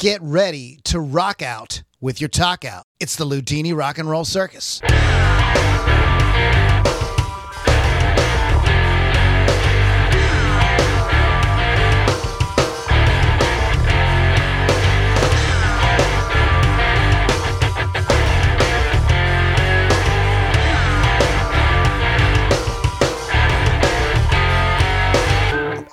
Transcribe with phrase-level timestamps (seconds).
[0.00, 2.86] Get ready to rock out with your talk out.
[3.00, 4.80] It's the Loudini Rock and Roll Circus.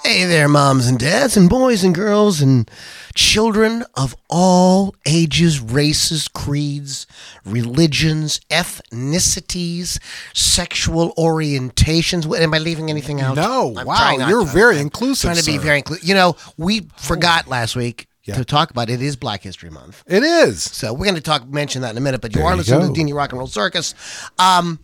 [0.02, 2.72] Hey there, moms and dads, and boys and girls, and
[3.18, 7.08] children of all ages, races, creeds,
[7.44, 10.00] religions, ethnicities,
[10.36, 12.32] sexual orientations.
[12.40, 13.36] Am I leaving anything out?
[13.36, 14.52] No, I'm wow, you're to.
[14.52, 15.64] very I'm inclusive, Trying to be sir.
[15.64, 16.08] very inclusive.
[16.08, 18.36] You know, we forgot last week Yeah.
[18.36, 19.02] to talk about it.
[19.02, 20.04] Is Black History Month.
[20.06, 20.62] It is.
[20.62, 22.22] So we're going to talk mention that in a minute.
[22.22, 22.88] But you There are you listening go.
[22.88, 23.96] to the Dini Rock and Roll Circus.
[24.38, 24.80] Um,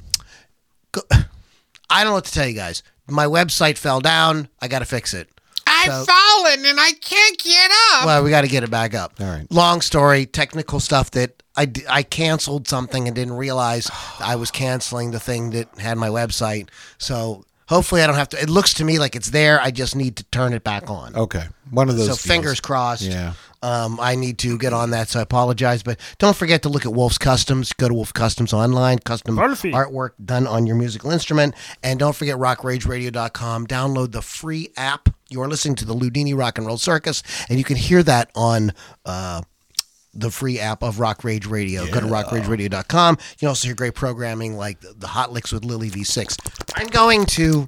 [0.92, 1.02] go,
[1.90, 2.82] I don't know what to tell you guys.
[3.08, 4.48] My website fell down.
[4.60, 5.30] I got to fix it.
[5.84, 8.06] I've So- fallen and I can't get up.
[8.06, 9.14] Well, we got to get it back up.
[9.20, 9.46] All right.
[9.52, 15.12] Long story, technical stuff that I, I canceled something and didn't realize I was canceling
[15.12, 16.70] the thing that had my website.
[16.98, 18.42] So hopefully I don't have to.
[18.42, 19.62] It looks to me like it's there.
[19.62, 21.16] I just need to turn it back on.
[21.16, 21.46] Okay.
[21.70, 22.06] One of those.
[22.06, 22.22] so deals.
[22.26, 23.04] fingers crossed.
[23.04, 23.34] Yeah.
[23.64, 25.84] Um, I need to get on that, so I apologize.
[25.84, 27.72] But don't forget to look at Wolf's Customs.
[27.72, 29.72] Go to Wolf Customs online, custom Wonderful.
[29.72, 31.56] artwork done on your musical instrument.
[31.82, 33.68] And don't forget rockrageradio.com.
[33.68, 35.08] Download the free app.
[35.34, 38.72] You're listening to the Loudini Rock and Roll Circus, and you can hear that on
[39.04, 39.42] uh,
[40.14, 41.88] the free app of Rock Rage Radio.
[41.88, 43.18] Go to rockrageradio.com.
[43.20, 46.38] You can also hear great programming like the, the Hot Licks with Lily V6.
[46.76, 47.66] I'm going to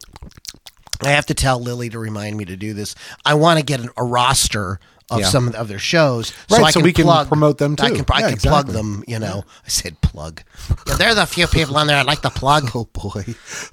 [1.03, 2.95] I have to tell Lily to remind me to do this.
[3.25, 4.79] I want to get an, a roster
[5.11, 5.27] of Yeah.
[5.29, 7.95] some of their shows, Right, I so can we can plug, promote them I too.
[7.97, 9.03] can, I Yeah, can plug them.
[9.07, 10.41] You know, I said plug.
[10.87, 12.69] Yeah, there's a few people on there I'd like to plug.
[12.75, 13.23] Oh boy.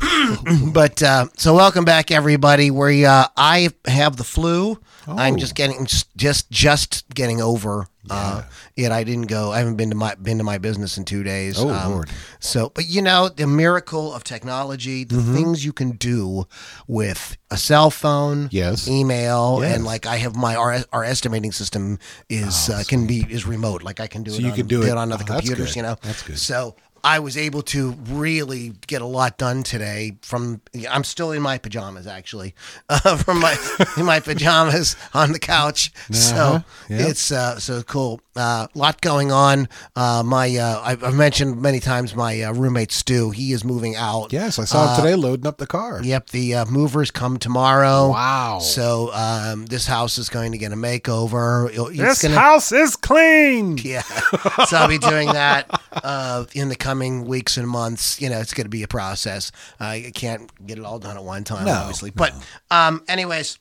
[0.73, 2.71] But uh, so welcome back, everybody.
[2.71, 4.79] We uh, I have the flu.
[5.07, 5.37] I'm Oh.
[5.39, 5.87] just getting
[6.17, 8.43] just just getting over uh,
[8.77, 8.91] it.
[8.91, 9.53] I didn't go.
[9.53, 11.59] I haven't been to my been to my business in two days.
[11.59, 12.11] Um, Oh, Lord.
[12.41, 15.35] So, but you know, the miracle of technology, the Mm-hmm.
[15.35, 16.47] things you can do
[16.89, 18.89] with a cell phone, Yes.
[18.89, 19.77] email, Yes.
[19.77, 21.99] and like I have my our, our estimating system
[22.29, 23.83] is uh, can be is remote.
[23.83, 24.43] Like I can do So it.
[24.43, 25.77] you on, can do it- on other oh, computers.
[25.77, 26.39] You know, That's good.
[26.39, 26.75] So
[27.05, 30.17] I was able to really get a lot done today.
[30.23, 32.55] From I'm still in my pajamas actually,
[32.89, 33.57] uh, from my
[33.97, 35.93] in my pajamas on the couch.
[36.13, 36.61] So Uh-huh.
[36.89, 37.09] Yep.
[37.11, 38.21] it's uh, so cool.
[38.37, 39.69] A lot going on.
[39.95, 43.31] Uh, my uh, I've, I've mentioned many times my uh, roommate Stu.
[43.31, 44.33] He is moving out.
[44.33, 46.03] Yes, I saw him today loading up the car.
[46.03, 48.11] Yep, the uh, movers come tomorrow.
[48.11, 48.61] Wow.
[48.61, 51.69] So um, this house is going to get a makeover.
[51.71, 53.77] It's this gonna, house is clean.
[53.83, 54.03] yeah.
[54.67, 58.21] so I'll be doing that uh, in the coming weeks and months.
[58.21, 59.51] You know, it's going to be a process.
[59.81, 62.11] I can't get it all done at one time, No, obviously.
[62.11, 62.35] But,
[62.71, 63.59] um, anyways.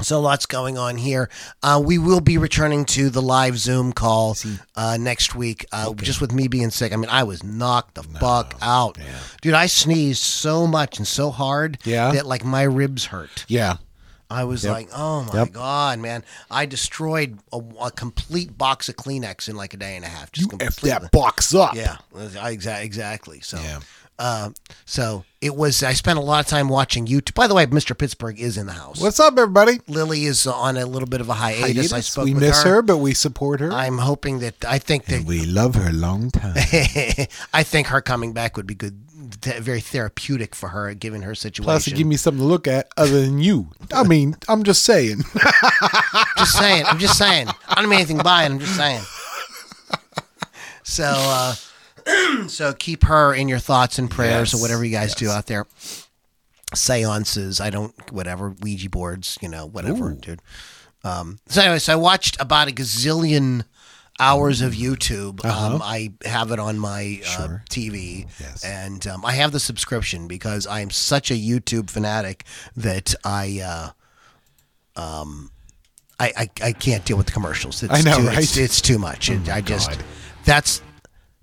[0.00, 1.28] So lots going on here.
[1.62, 4.36] Uh, we will be returning to the live Zoom call
[4.74, 5.66] uh, next week.
[5.70, 6.92] Uh, Just with me being sick.
[6.92, 8.96] I mean, I was knocked the fuck out,
[9.42, 9.54] dude.
[9.54, 12.10] I sneezed so much and so hard Yeah?
[12.12, 13.44] that like my ribs hurt.
[13.48, 13.76] Yeah.
[14.32, 15.52] I was like, oh my Yep.
[15.52, 16.24] god, man!
[16.50, 20.32] I destroyed a, a complete box of Kleenex in like a day and a half.
[20.32, 20.90] Just F completely.
[20.90, 21.74] that box up.
[21.74, 23.40] Yeah, I, exa- exactly.
[23.40, 23.80] So, Yeah.
[24.18, 24.50] uh,
[24.84, 25.82] so it was.
[25.82, 27.34] I spent a lot of time watching YouTube.
[27.34, 27.96] By the way, Mr.
[27.96, 29.00] Pittsburgh is in the house.
[29.00, 29.80] What's up, everybody?
[29.88, 31.92] Lily is on a little bit of a hiatus.
[31.92, 32.76] I spoke we miss her.
[32.76, 32.82] her.
[32.82, 33.72] but we support her.
[33.72, 36.54] I'm hoping that I think that we love her long time.
[37.52, 39.02] I think her coming back would be good,
[39.40, 41.64] th- very therapeutic for her, given her situation.
[41.64, 43.70] Plus, it give me something to look at other than you.
[43.92, 45.18] I mean, I'm just saying.
[46.36, 46.84] just saying.
[46.86, 47.48] I'm just saying.
[47.68, 48.46] I don't mean anything by it.
[48.46, 49.02] I'm just saying.
[50.84, 51.54] So, uh,
[52.48, 55.66] so keep her in your thoughts and prayers or whatever you guys do out there.
[56.74, 57.60] Seances.
[57.60, 57.94] I don't.
[58.12, 59.38] Whatever Ouija boards.
[59.40, 59.66] You know.
[59.66, 60.16] Whatever, Ooh.
[60.16, 60.40] dude.
[61.04, 63.64] Um, anyway, so, I watched about a gazillion
[64.20, 65.44] hours of YouTube.
[65.44, 67.46] Um, I have it on my uh, Uh-huh.
[67.46, 67.64] Sure.
[67.70, 68.64] TV, Yes.
[68.64, 72.44] and um, I have the subscription because I am such a YouTube fanatic
[72.76, 73.60] that I.
[73.64, 73.90] Uh,
[76.20, 77.82] I, I, I can't deal with the commercials.
[77.82, 78.38] It's I know, too, right?
[78.38, 79.28] It's, it's too much.
[79.30, 80.04] It- I just God.
[80.44, 80.82] that's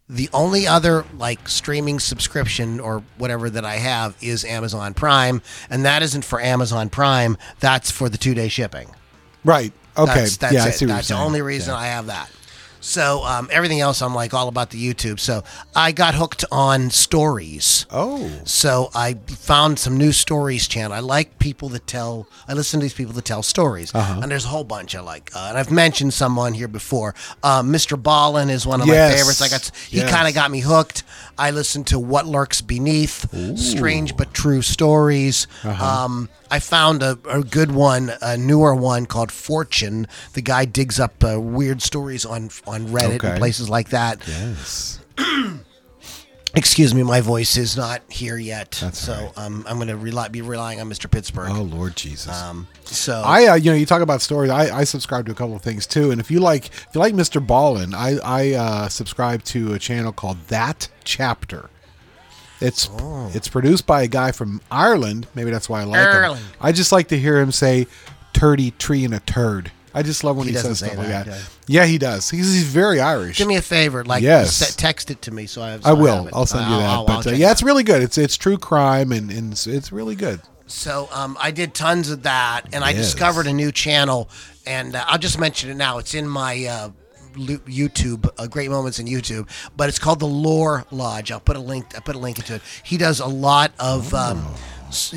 [0.07, 5.83] the only other like streaming subscription or whatever that I have is Amazon Prime, and
[5.85, 7.37] that isn't for Amazon Prime.
[7.59, 8.89] That's for the two day shipping.
[9.43, 9.73] right.
[9.97, 10.13] Okay.
[10.13, 10.71] That's, that's yeah, I it.
[10.75, 11.79] see what That's the only reason Yeah.
[11.79, 12.29] I have that.
[12.81, 15.19] So um, everything else, I'm like all about the YouTube.
[15.19, 15.43] So
[15.75, 17.85] I got hooked on stories.
[17.91, 20.93] Oh, So I found some new stories channel.
[20.93, 22.27] I like people that tell.
[22.47, 24.19] I listen to these people that tell stories, Uh-huh.
[24.21, 25.31] and there's a whole bunch I like.
[25.35, 27.15] Uh, and I've mentioned some on here before.
[27.43, 29.11] Uh, MrBallen is one of Yes.
[29.11, 29.41] my favorites.
[29.41, 30.09] I got he Yes.
[30.11, 31.03] kind of got me hooked.
[31.37, 33.27] I listened to What Lurks Beneath,
[33.57, 35.47] Strange but True Stories.
[35.63, 35.85] Uh-huh.
[36.05, 40.07] Um, I found a, a good one, a newer one called Fortune.
[40.33, 43.29] The guy digs up uh, weird stories on on Reddit Okay.
[43.29, 44.21] and places like that.
[44.27, 44.99] yes.
[46.55, 49.37] Excuse me, my voice is not here yet, That's so all right.
[49.37, 51.09] um, I'm going to rely, be relying on Mr.
[51.09, 51.51] Pittsburgh.
[51.51, 52.35] Oh Lord Jesus.
[52.41, 54.49] Um, so I, uh, you know, you talk about stories.
[54.49, 56.99] I, I subscribe to a couple of things too, and if you like, if you
[57.01, 61.69] like MrBallen, I, I uh, subscribe to a channel called That Chapter.
[62.59, 63.29] It's Oh.
[63.35, 65.27] it's produced by a guy from Ireland.
[65.35, 66.41] Maybe that's why I like Ireland.
[66.43, 66.51] him.
[66.59, 67.85] I just like to hear him say
[68.33, 71.07] "turdy tree and a turd." I just love when He he, says say stuff like
[71.07, 71.35] that, that.
[71.35, 71.45] okay.
[71.67, 72.29] Yeah, he does.
[72.29, 73.37] He's, he's very Irish.
[73.37, 74.75] do me a favor, like Yes.
[74.75, 75.71] text it to me, so I.
[75.71, 76.15] Have, I so will.
[76.17, 76.33] have it.
[76.33, 76.89] I'll send you that.
[76.89, 78.01] I'll- but I'll uh, yeah, it's really good.
[78.03, 80.41] It's it's true crime and, and it's, it's really good.
[80.67, 84.29] So um, I did tons of that, and I discovered a new channel,
[84.67, 85.97] and uh, I'll just mention it now.
[85.97, 86.89] It's in my uh,
[87.35, 91.31] YouTube, uh, Great Moments in YouTube, but it's called the Lore Lodge.
[91.31, 91.97] I'll put a link.
[91.97, 92.61] I put a link into it.
[92.83, 94.13] He does a lot of.
[94.13, 94.61] Um, s-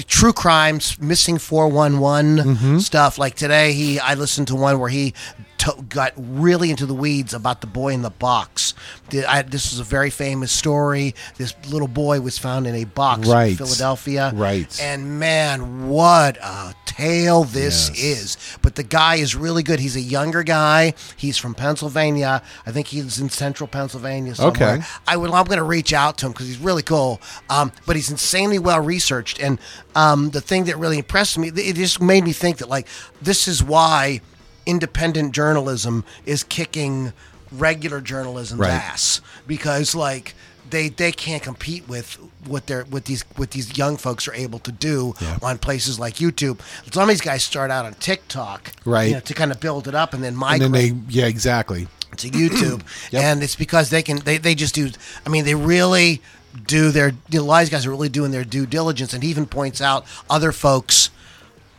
[0.07, 2.79] True crimes, missing four one one mm-hmm.
[2.79, 3.19] stuff.
[3.19, 5.15] Like today, he I listened to one where he
[5.63, 8.75] to- got really into the weeds about the boy in the box.
[9.11, 11.15] The- I, this was a very famous story.
[11.39, 13.51] This little boy was found in a box Right.
[13.53, 14.33] in Philadelphia.
[14.35, 14.79] Right.
[14.81, 17.99] And man, what a tale this Yes.
[17.99, 18.37] is.
[18.61, 19.79] But the guy is really good.
[19.81, 20.95] He's a younger guy.
[21.17, 22.43] He's from Pennsylvania.
[22.67, 24.75] I think he's in central Pennsylvania somewhere.
[24.77, 24.85] Okay.
[25.07, 27.21] I will, I'm going to reach out to him because he's really cool.
[27.49, 29.41] Um, but he's insanely well researched.
[29.41, 29.59] And
[29.95, 32.87] um, the thing that really impressed me, it just made me think that, like,
[33.21, 34.21] this is why
[34.67, 37.13] independent journalism is kicking
[37.51, 38.71] regular journalism's Right.
[38.71, 40.35] ass because, like,
[40.71, 44.59] they, they can't compete with what they're what these what these young folks are able
[44.61, 45.37] to do Yeah.
[45.43, 46.61] on places like YouTube.
[46.93, 49.09] Some of these guys start out on TikTok, Right.
[49.09, 51.89] you know, to kind of build it up and then And then they, yeah, exactly.
[52.17, 53.23] to YouTube, Yep.
[53.23, 54.91] and it's because they can they, they just do.
[55.27, 56.23] I mean, they really
[56.67, 57.09] do their.
[57.29, 59.29] You know, a lot of these guys are really doing their due diligence, and he
[59.31, 61.11] even points out other folks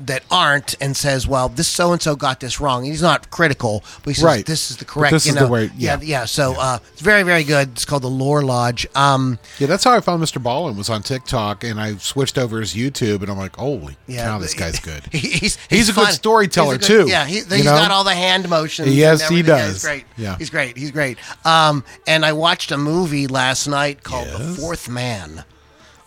[0.05, 3.83] that aren't and says, "Well, this so and so got this wrong." He's not critical,
[4.03, 4.45] but he says, Right.
[4.45, 6.19] "This is the But correct." this you is the know, way- yeah, yeah.
[6.19, 6.25] yeah.
[6.25, 7.69] So Uh, it's very, very good.
[7.73, 8.85] It's called the Lore Lodge.
[8.95, 12.73] Um, Yeah, that's how I found MrBallen was on TikTok, and I switched over his
[12.73, 15.03] YouTube, and I'm like, holy yeah, cow, this guy's good.
[15.11, 17.71] He- he's He's a good storyteller, He's a good- too, Yeah, he, he's know?
[17.75, 18.93] got all the hand motions.
[18.93, 19.41] Yes, and he.
[19.41, 19.73] Yeah, does.
[19.73, 20.05] He's great.
[20.17, 20.37] Yeah.
[20.37, 20.77] he's great.
[20.77, 21.17] He's great.
[21.45, 25.43] Um, and I watched a movie last night called The Fourth Man.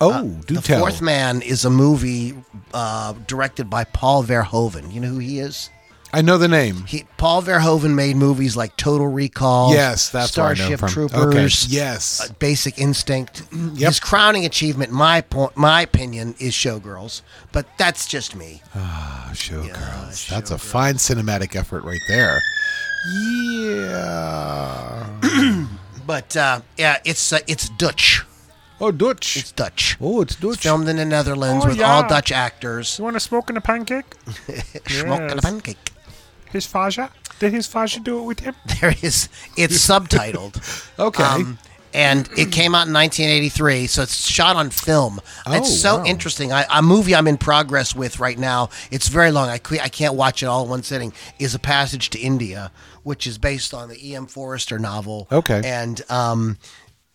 [0.01, 0.81] Oh, do the tell.
[0.81, 2.35] Fourth Man is a movie
[2.75, 4.93] uh, directed by Paul Verhoeven.
[4.93, 5.71] You know who he is?
[6.13, 6.85] I know the name.
[6.87, 9.75] He, Paul Verhoeven made movies like Total Recall.
[9.75, 10.89] Yes, that's where I know Starship.
[10.89, 11.65] Troopers.
[11.67, 12.21] Okay, yes.
[12.21, 13.43] uh, Basic Instinct.
[13.77, 13.89] Yep.
[13.89, 17.21] His crowning achievement, my point, my opinion, is Showgirls.
[17.53, 18.63] But that's just me.
[18.75, 20.31] Ah, Showgirls.
[20.31, 22.41] Yeah, That's a fine cinematic effort right there.
[23.13, 25.07] Yeah.
[26.07, 28.25] But uh, yeah, it's uh, it's Dutch.
[28.81, 29.37] Oh, Dutch.
[29.39, 29.97] It's Dutch.
[30.01, 30.59] oh, it's Dutch.
[30.59, 32.07] Filmed in the Netherlands Oh, with all.
[32.07, 32.99] Dutch actors.
[32.99, 34.05] You want to smoke in a pancake?
[34.87, 35.41] Smoke and a Yes.
[35.45, 35.93] pancake.
[36.51, 37.11] His Faja?
[37.39, 38.55] Did his Faja do it with him?
[38.81, 39.29] There is.
[39.57, 40.61] It's subtitled.
[40.99, 41.23] Okay.
[41.25, 41.59] Um,
[41.95, 45.19] and it came out in 1983, so it's shot on film.
[45.47, 46.05] it's Oh, so wow.
[46.05, 46.53] interesting.
[46.53, 48.69] I, a movie I'm in progress with right now.
[48.91, 49.49] It's very long.
[49.49, 51.15] I, que- I can't watch it all in one sitting.
[51.39, 52.71] Is a Passage to India,
[53.03, 54.27] which is based on the E.M.
[54.27, 55.27] Forster novel.
[55.33, 55.63] Okay.
[55.65, 56.59] And um,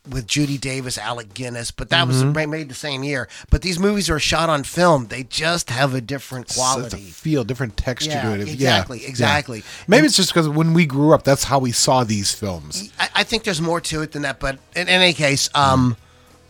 [0.09, 2.33] with Judy Davis, Alec Guinness, but that was Mm-hmm.
[2.33, 3.27] ma- made the same year.
[3.51, 5.07] But these movies are shot on film.
[5.07, 6.97] They just have a different quality.
[7.01, 8.47] feel, different texture Yeah, to it.
[8.47, 9.07] Yeah, exactly, yeah.
[9.09, 9.63] exactly.
[9.87, 12.91] Maybe And- it's just because when we grew up, that's how we saw these films.
[12.99, 15.95] I, I think there's more to it than that, but in, any case, um,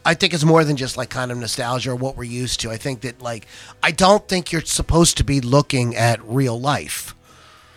[0.05, 2.71] I think it's more than just like kind of nostalgia or what we're used to.
[2.71, 3.47] I think that like
[3.83, 7.13] I don't think you're supposed to be looking at real life.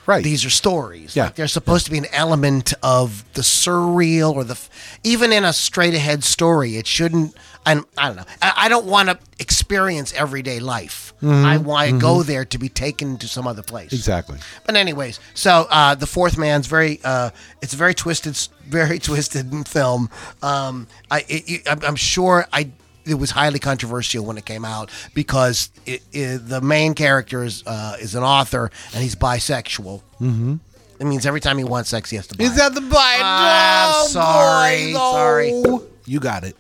[0.06, 0.22] Right.
[0.22, 1.16] These are stories.
[1.16, 1.24] Yeah.
[1.24, 4.58] Like, there's supposed to be an element of the surreal or the
[5.02, 6.76] even in a straight ahead story.
[6.76, 7.34] It shouldn't.
[7.66, 8.24] I, I don't know.
[8.42, 11.12] I, I don't want to experience everyday life.
[11.22, 13.86] I want to go there to be taken to some other place.
[13.86, 13.94] Mm-hmm.
[13.96, 14.38] exactly.
[14.66, 17.30] But anyways, so uh, the Fourth Man's very, uh,
[17.62, 20.10] it's a very twisted, very twisted film.
[20.42, 22.70] Um, I, it, I'm sure I.
[23.06, 27.62] It was highly controversial when it came out because it, it, the main character is
[27.66, 30.00] uh, is an author and he's bisexual.
[30.20, 30.56] Mm-hmm.
[31.00, 32.36] It means every time he wants sex, he has to.
[32.38, 32.44] Buy.
[32.44, 33.20] Is that the bite?
[33.22, 35.62] Ah, sorry, sorry.
[36.06, 36.56] You got it.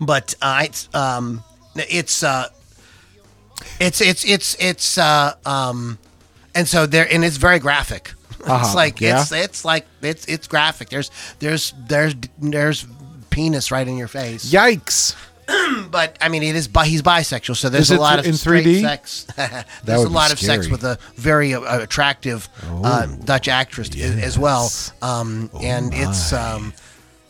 [0.00, 1.42] but uh, it's um,
[1.74, 2.48] it's uh,
[3.80, 5.98] it's it's it's it's uh, um,
[6.54, 8.12] and so there and it's very graphic.
[8.44, 9.20] Uh-huh, It's like yeah.
[9.22, 10.88] it's it's like it's it's graphic.
[10.88, 12.84] There's there's there's there's
[13.30, 14.52] penis right in your face.
[14.52, 15.14] Yikes!
[15.90, 16.68] But I mean, it is.
[16.68, 18.80] bi- He's bisexual, so there's Is a it lot of in straight 3D?
[18.80, 19.26] sex.
[19.84, 20.72] there's a would be lot of sex scary.
[20.72, 24.92] with a very uh, attractive uh, Oh, Dutch actress i- as well, yes.
[25.02, 26.72] Oh, um, and it's um,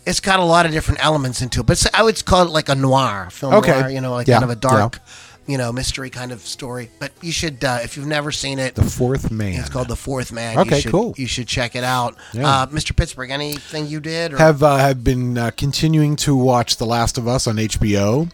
[0.07, 1.67] it's got a lot of different elements into it.
[1.67, 3.81] But it's, I would call it like a noir film Okay.
[3.81, 5.01] noir, you know, like Yeah, kind of a dark,
[5.47, 6.91] you know, mystery kind of story.
[6.99, 9.59] But you should, uh, if you've never seen it, The fourth man.
[9.61, 10.59] it's called The Fourth Man.
[10.59, 11.15] Okay, you should, cool.
[11.17, 12.17] You should check it out.
[12.33, 12.49] Yeah.
[12.49, 12.95] Uh, Mr.
[12.95, 14.35] Pittsburgh, anything you did?
[14.35, 14.39] Or?
[14.39, 18.31] have uh, have been uh, continuing to watch The Last of Us on HBO.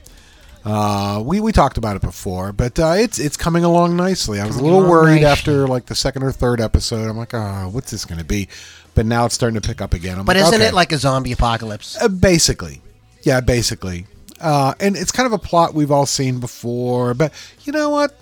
[0.65, 4.41] Uh, we we talked about it before, but uh, it's it's coming along nicely.
[4.41, 7.09] I was a little worried after like the second or third episode.
[7.09, 8.49] I'm like, oh, what's this going to be?
[8.95, 10.19] But now it's starting to pick up again.
[10.19, 10.69] I'm but like, isn't okay.
[10.69, 11.97] it like a zombie apocalypse?
[12.01, 12.83] Uh, basically,
[13.23, 14.07] yeah, basically,
[14.41, 17.15] uh, and it's kind of a plot we've all seen before.
[17.15, 18.15] But you know what?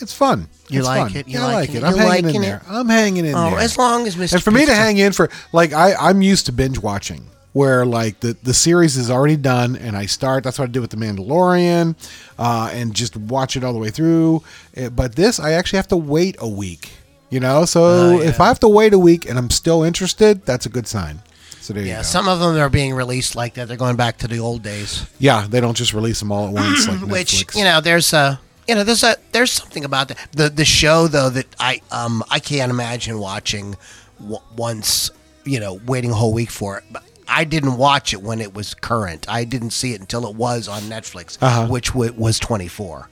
[0.00, 0.48] It's fun.
[0.68, 1.16] You It's like fun.
[1.16, 1.28] it?
[1.28, 1.82] You Yeah, I like it?
[1.82, 2.56] I'm You hanging in there.
[2.58, 2.62] it?
[2.70, 3.58] I'm hanging in Oh, there.
[3.58, 4.34] as long as Mr.
[4.34, 7.84] And for me to hang in for like I I'm used to binge watching where
[7.84, 10.90] like the the series is already done and I start that's what I did with
[10.90, 11.96] the Mandalorian
[12.38, 14.42] uh, and just watch it all the way through.
[14.76, 16.90] Eh, But this I actually have to wait a week.
[17.30, 18.28] You know, so Oh, yeah.
[18.28, 21.20] if I have to wait a week and I'm still interested, that's a good sign.
[21.68, 22.02] So there you Yeah, go.
[22.02, 23.68] some of them are being released like that.
[23.68, 25.04] They're going back to the old days.
[25.18, 27.56] yeah, they don't just release them all at once like Which Netflix.
[27.58, 31.08] you know, there's a you know, there's a there's something about the the, the show
[31.08, 33.76] though that I um I can't imagine watching
[34.18, 35.10] w- once
[35.44, 36.84] you know waiting a whole week for it.
[36.90, 39.26] But I didn't watch it when it was current.
[39.28, 41.66] I didn't see it until it was on Netflix, Uh-huh.
[41.68, 43.10] which w- was 24.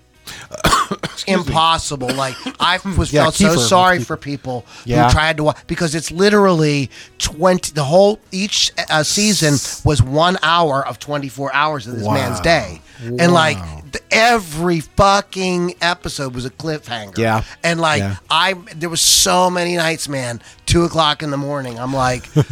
[1.27, 2.09] Impossible.
[2.15, 5.07] Like I was Yeah, felt so Kiefer- sorry for people Yeah.
[5.07, 7.73] who tried to watch because it's literally twenty.
[7.73, 9.55] The whole each uh, season
[9.85, 12.43] was one hour of twenty four hours of this man's Wow.
[12.43, 12.81] day,
[13.19, 13.83] and like Wow.
[14.11, 17.19] every fucking episode was a cliffhanger.
[17.19, 17.43] Yeah.
[17.65, 18.17] and like Yeah.
[18.31, 20.41] I, there was so many nights, man.
[20.67, 22.43] Two o'clock in the morning, I'm like, you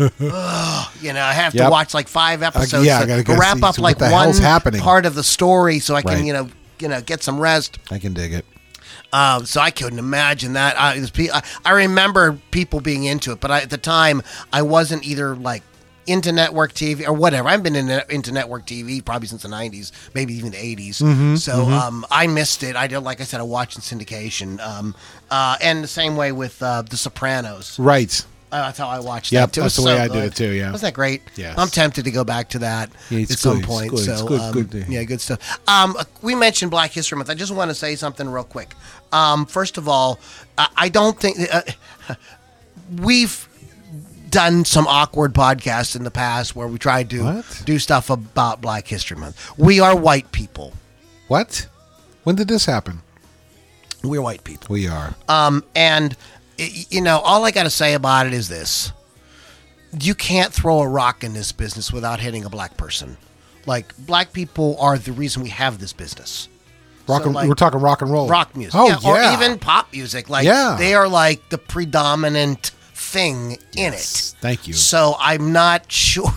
[1.13, 1.71] know, I have to Yep.
[1.71, 4.81] watch like five episodes yeah, I gotta go wrap up like one happening.
[4.81, 6.25] part of the story, so I can Right.
[6.25, 6.49] you know
[6.81, 7.79] you know get some rest.
[7.91, 8.45] I can dig it.
[9.13, 10.79] Um, so I couldn't imagine that.
[10.79, 14.63] I, pe- I, I remember people being into it, but I, at the time I
[14.63, 15.63] wasn't either like
[16.07, 17.49] into network TV or whatever.
[17.49, 21.01] I've been in, into network TV probably since the '90s, maybe even the '80s.
[21.03, 22.77] Mm-hmm, so Um, I missed it.
[22.77, 24.95] I did, like I said, I watched in syndication, um,
[25.31, 27.79] uh, and the same way with uh, The Sopranos.
[27.79, 28.25] Right.
[28.55, 29.61] Uh, that's how I watched Yep, that too.
[29.63, 30.71] that's the way so I did it too, yeah.
[30.71, 31.23] wasn't that great?
[31.35, 33.91] Yeah, I'm tempted to go back to that Yeah, it's at some good, point.
[33.91, 35.59] good, So good, um, good yeah, good stuff.
[35.69, 37.31] Um, uh, we mentioned Black History Month.
[37.31, 38.75] I just want to say something real quick.
[39.13, 40.21] Um, first of all,
[40.57, 41.63] I, I don't think uh,
[43.01, 43.49] we've
[44.31, 47.63] done some awkward podcasts in the past where we tried to What?
[47.65, 49.57] do stuff about Black History Month.
[49.59, 50.73] We are white people.
[51.29, 51.67] What?
[52.25, 53.03] When did this happen?
[54.03, 54.67] We're white people.
[54.75, 55.15] We are.
[55.29, 56.17] Um, and
[56.59, 58.93] y- you know, all I got to say about it is this:
[60.01, 63.17] you can't throw a rock in this business without hitting a black person.
[63.67, 66.49] Like black people are the reason we have this business.
[67.09, 68.29] Rock So, and, like, we're talking rock and roll.
[68.29, 69.33] rock music, Oh, yeah, yeah.
[69.41, 70.29] or even pop music.
[70.31, 70.77] Like Yeah.
[70.79, 74.35] they are like the predominant thing in it.
[74.41, 74.73] thank you.
[74.75, 76.31] So I'm not sure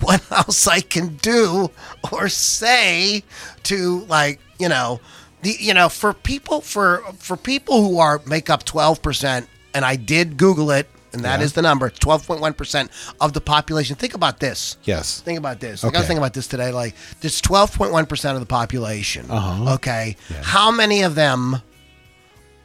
[0.00, 1.70] what else I can do
[2.12, 3.22] or say
[3.64, 5.00] to like you know
[5.42, 9.84] the you know for people for for people who are make up 12 percent and
[9.84, 12.90] I did Google it and that is the number 12.1 percent
[13.20, 13.94] of the population.
[13.94, 14.76] Think about this.
[14.82, 15.20] Yes.
[15.20, 15.84] Think about this.
[15.84, 16.06] Like, I was Okay.
[16.08, 16.72] thinking about this today.
[16.72, 19.30] Like, there's 12.1% of the population.
[19.30, 19.74] Uh-huh.
[19.74, 20.16] Okay.
[20.42, 21.62] How many of them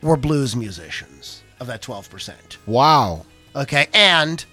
[0.02, 2.58] were blues musicians of that 12%?
[2.66, 3.26] Wow.
[3.56, 3.88] Okay.
[3.94, 4.44] And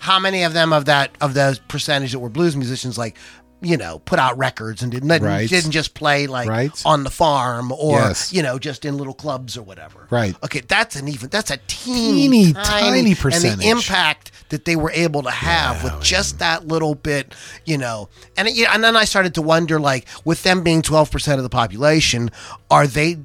[0.00, 3.16] how many of them of that, of the percentage that were blues musicians, like,
[3.60, 5.48] you know, put out records and didn't, Right.
[5.48, 6.70] didn't just play like Right.
[6.84, 8.32] on the farm or, Yes.
[8.32, 10.06] you know, just in little clubs or whatever.
[10.10, 10.36] Right.
[10.44, 10.62] Okay.
[10.66, 13.58] That's an even, that's a teeny, Teeny, tiny, tiny And percentage.
[13.58, 17.34] the impact that they were able to have with just that little bit,
[17.64, 18.08] you know.
[18.36, 21.42] And it, and then I started to wonder, like, with them being twelve percent of
[21.42, 22.30] the population,
[22.70, 23.18] are they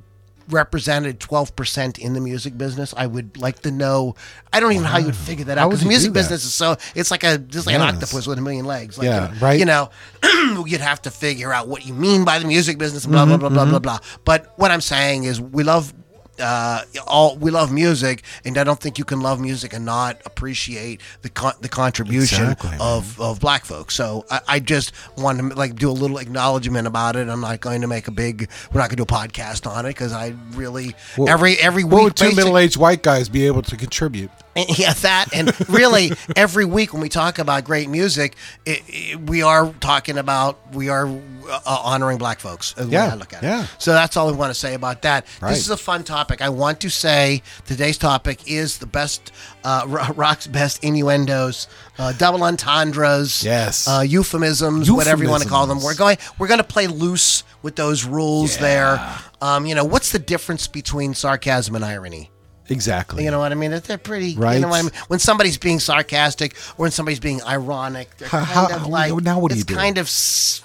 [0.49, 2.93] represented twelve percent in the music business?
[2.95, 4.15] I would like to know.
[4.51, 6.53] I don't even know how you would figure that out because the music business is
[6.53, 8.97] so it's like a just like an octopus with a million legs.
[8.97, 9.59] Like, Yeah, right.
[9.59, 9.89] You know,
[10.65, 13.05] you'd have to figure out what you mean by the music business.
[13.05, 13.99] Blah blah blah blah blah blah.
[14.25, 15.93] But what I'm saying is, we love
[16.39, 20.19] uh, all we love music, and I don't think you can love music and not
[20.25, 22.79] appreciate the con- the contribution Exactly, man.
[22.81, 23.95] of, of black folks.
[23.95, 27.29] So I, I just want to like do a little acknowledgement about it.
[27.29, 28.49] I'm not going to make a big.
[28.71, 31.83] We're not going to do a podcast on it because I really What- every every
[31.83, 32.03] What week.
[32.05, 34.31] would two middle-aged white guys be able to contribute?
[34.55, 39.19] And, yeah, that and really every week when we talk about great music, it, it-
[39.21, 42.69] we are talking about we are uh, honoring black folks.
[42.69, 43.63] is the way Yeah, I look at yeah.
[43.63, 43.69] it.
[43.79, 45.25] So that's all we want to say about that.
[45.41, 45.49] Right.
[45.49, 46.41] This is a fun topic.
[46.41, 49.31] I want to say today's topic is the best
[49.63, 51.67] uh, rock's best innuendos,
[51.97, 53.87] uh, double entendres, Yes.
[53.87, 55.81] uh, euphemisms, whatever you want to call them.
[55.81, 58.99] We're going we're going to play loose with those rules there.
[59.41, 62.29] Um, you know, what's the difference between sarcasm and irony?
[62.73, 63.23] Exactly.
[63.23, 63.71] You know what I mean?
[63.71, 64.35] They're pretty.
[64.35, 64.55] Right.
[64.55, 64.91] You know what I mean?
[65.07, 69.13] When somebody's being sarcastic or when somebody's being ironic, they're How- kind how- of like.
[69.23, 69.75] now what do it's you do?
[69.75, 70.09] kind of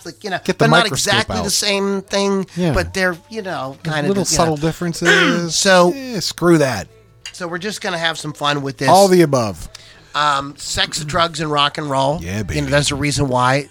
[0.05, 1.45] like you know, Get the but not exactly out.
[1.45, 2.47] the same thing.
[2.57, 2.73] Yeah.
[2.75, 4.37] But they're you know kind of little you know.
[4.37, 5.55] subtle differences.
[5.55, 6.89] So- Eh, screw that.
[7.33, 8.89] So we're just gonna have some fun with this.
[8.89, 9.69] All the above.
[10.15, 12.19] um, sex, drugs, and rock and roll.
[12.21, 12.61] Yeah, You baby.
[12.63, 13.69] know, there's a reason why.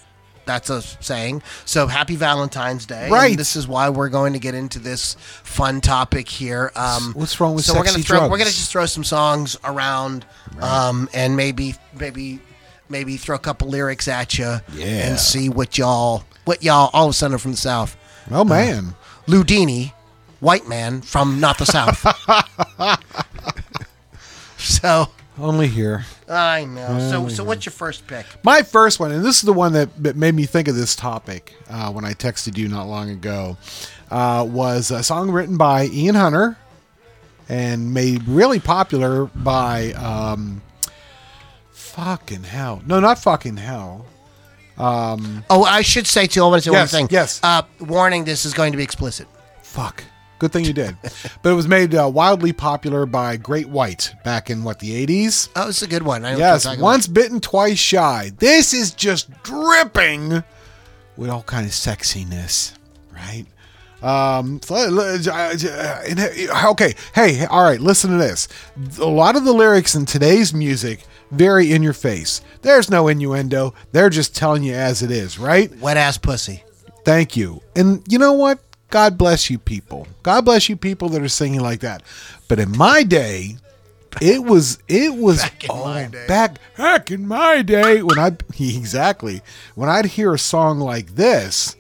[0.48, 1.44] That's a saying.
[1.66, 3.04] So happy Valentine's Day.
[3.04, 3.38] and Right.
[3.38, 6.72] this is why we're going to get into this fun topic here.
[6.76, 10.26] Um, What's wrong with so we're gonna throw we're gonna just throw some songs around,
[10.60, 12.40] um, and maybe maybe
[12.90, 14.86] maybe throw a couple lyrics at you, Yeah.
[15.10, 17.96] and see what y'all what y'all all of a sudden are from the south.
[18.32, 18.96] Oh man.
[19.28, 19.92] Loudini,
[20.40, 22.06] white man from not the south.
[24.58, 26.06] so Only here.
[26.28, 27.00] I know.
[27.12, 28.26] So so what's your first pick?
[28.44, 30.96] My first one, and this is the one that, that made me think of this
[30.96, 33.58] topic uh, when I texted you not long ago,
[34.10, 36.58] uh, was a song written by Ian Hunter
[37.50, 40.62] and made really popular by um,
[41.72, 42.82] fucking hell.
[42.86, 44.06] No, not fucking hell.
[44.80, 46.44] Oh, I should say too.
[46.44, 47.08] I want to say Yes, one thing.
[47.12, 47.40] yes.
[47.44, 49.28] Uh, warning: This is going to be explicit.
[49.62, 50.04] Fuck.
[50.40, 50.96] Good thing you did.
[51.42, 55.50] but it was made uh, wildly popular by Great White back in what the 80s.
[55.56, 56.26] Oh, it's a good one.
[56.26, 58.32] I Yes, once bitten, twice shy.
[58.38, 60.44] This is just dripping
[61.16, 62.74] with all kind of sexiness,
[63.14, 63.46] right?
[64.02, 64.62] Um,
[66.72, 68.48] okay, hey, all right, listen to this.
[69.00, 72.42] A lot of the lyrics in today's music very in your face.
[72.62, 73.74] There's no innuendo.
[73.92, 75.76] They're just telling you as it is, right?
[75.80, 76.64] Wet ass pussy.
[77.04, 77.62] Thank you.
[77.76, 78.60] And you know what?
[78.90, 80.08] God bless you people.
[80.24, 82.04] God bless you people that are singing like that.
[82.48, 83.58] But in my day,
[84.22, 86.26] it was it was Back in my day.
[86.28, 88.28] back back in my day when I
[88.60, 89.42] exactly
[89.76, 91.76] when I'd hear a song like this,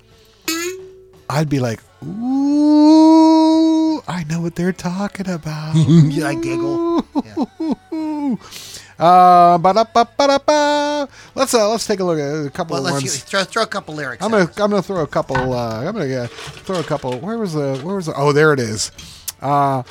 [1.29, 7.05] I'd be like, "Ooh, I know what they're talking about." I giggle.
[7.25, 8.35] Yeah.
[8.99, 9.57] Uh.
[11.35, 13.23] Let's uh, let's take a look at a couple Well, of let's ones.
[13.23, 14.23] throw throw a couple lyrics.
[14.23, 14.59] I'm gonna us.
[14.59, 15.53] I'm gonna throw a couple.
[15.53, 17.17] Uh, I'm gonna uh, throw a couple.
[17.19, 18.13] Where was the Where was the?
[18.15, 18.91] Oh, there it is.
[19.41, 19.83] Uh,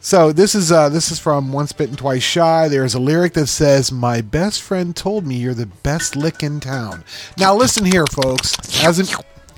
[0.00, 2.68] so this is uh, this is from Once Bitten Twice Shy.
[2.68, 6.60] There's a lyric that says, "My best friend told me you're the best lick in
[6.60, 7.04] town."
[7.38, 8.56] Now listen here, folks.
[8.84, 9.04] As a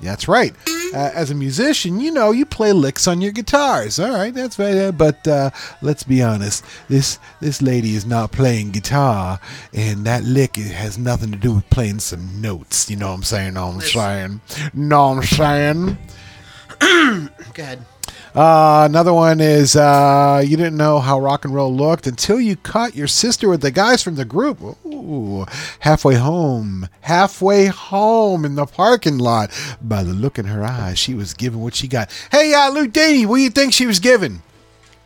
[0.01, 0.53] that's right.
[0.95, 3.99] Uh, as a musician, you know you play licks on your guitars.
[3.99, 4.75] All right, that's right.
[4.77, 5.49] uh, But uh,
[5.81, 6.63] let's be honest.
[6.87, 9.39] This this lady is not playing guitar,
[9.73, 12.89] and that lick it has nothing to do with playing some notes.
[12.89, 13.53] You know what I'm saying?
[13.55, 14.41] Know what I'm saying?
[14.73, 15.97] Know what I'm saying?
[17.53, 17.85] Go ahead.
[18.35, 22.57] Uh, another one is uh, you didn't know how rock and roll looked until you
[22.57, 24.61] caught your sister with the guys from the group.
[24.85, 25.45] Ooh,
[25.79, 29.51] halfway home, halfway home in the parking lot.
[29.81, 32.11] By the look in her eyes, she was giving what she got.
[32.29, 34.41] Hey, uh, Loudini, what do you think she was giving?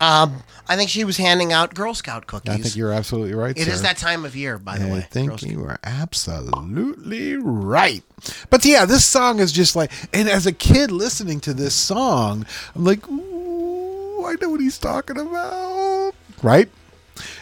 [0.01, 2.53] Um, I think she was handing out Girl Scout cookies.
[2.53, 3.57] I think you're absolutely right.
[3.57, 3.71] It sir.
[3.71, 4.97] is that time of year, by the I way.
[4.99, 8.03] I think you are absolutely right.
[8.49, 12.45] But yeah, this song is just like, and as a kid listening to this song,
[12.75, 16.13] I'm like, ooh, I know what he's talking about.
[16.41, 16.69] Right?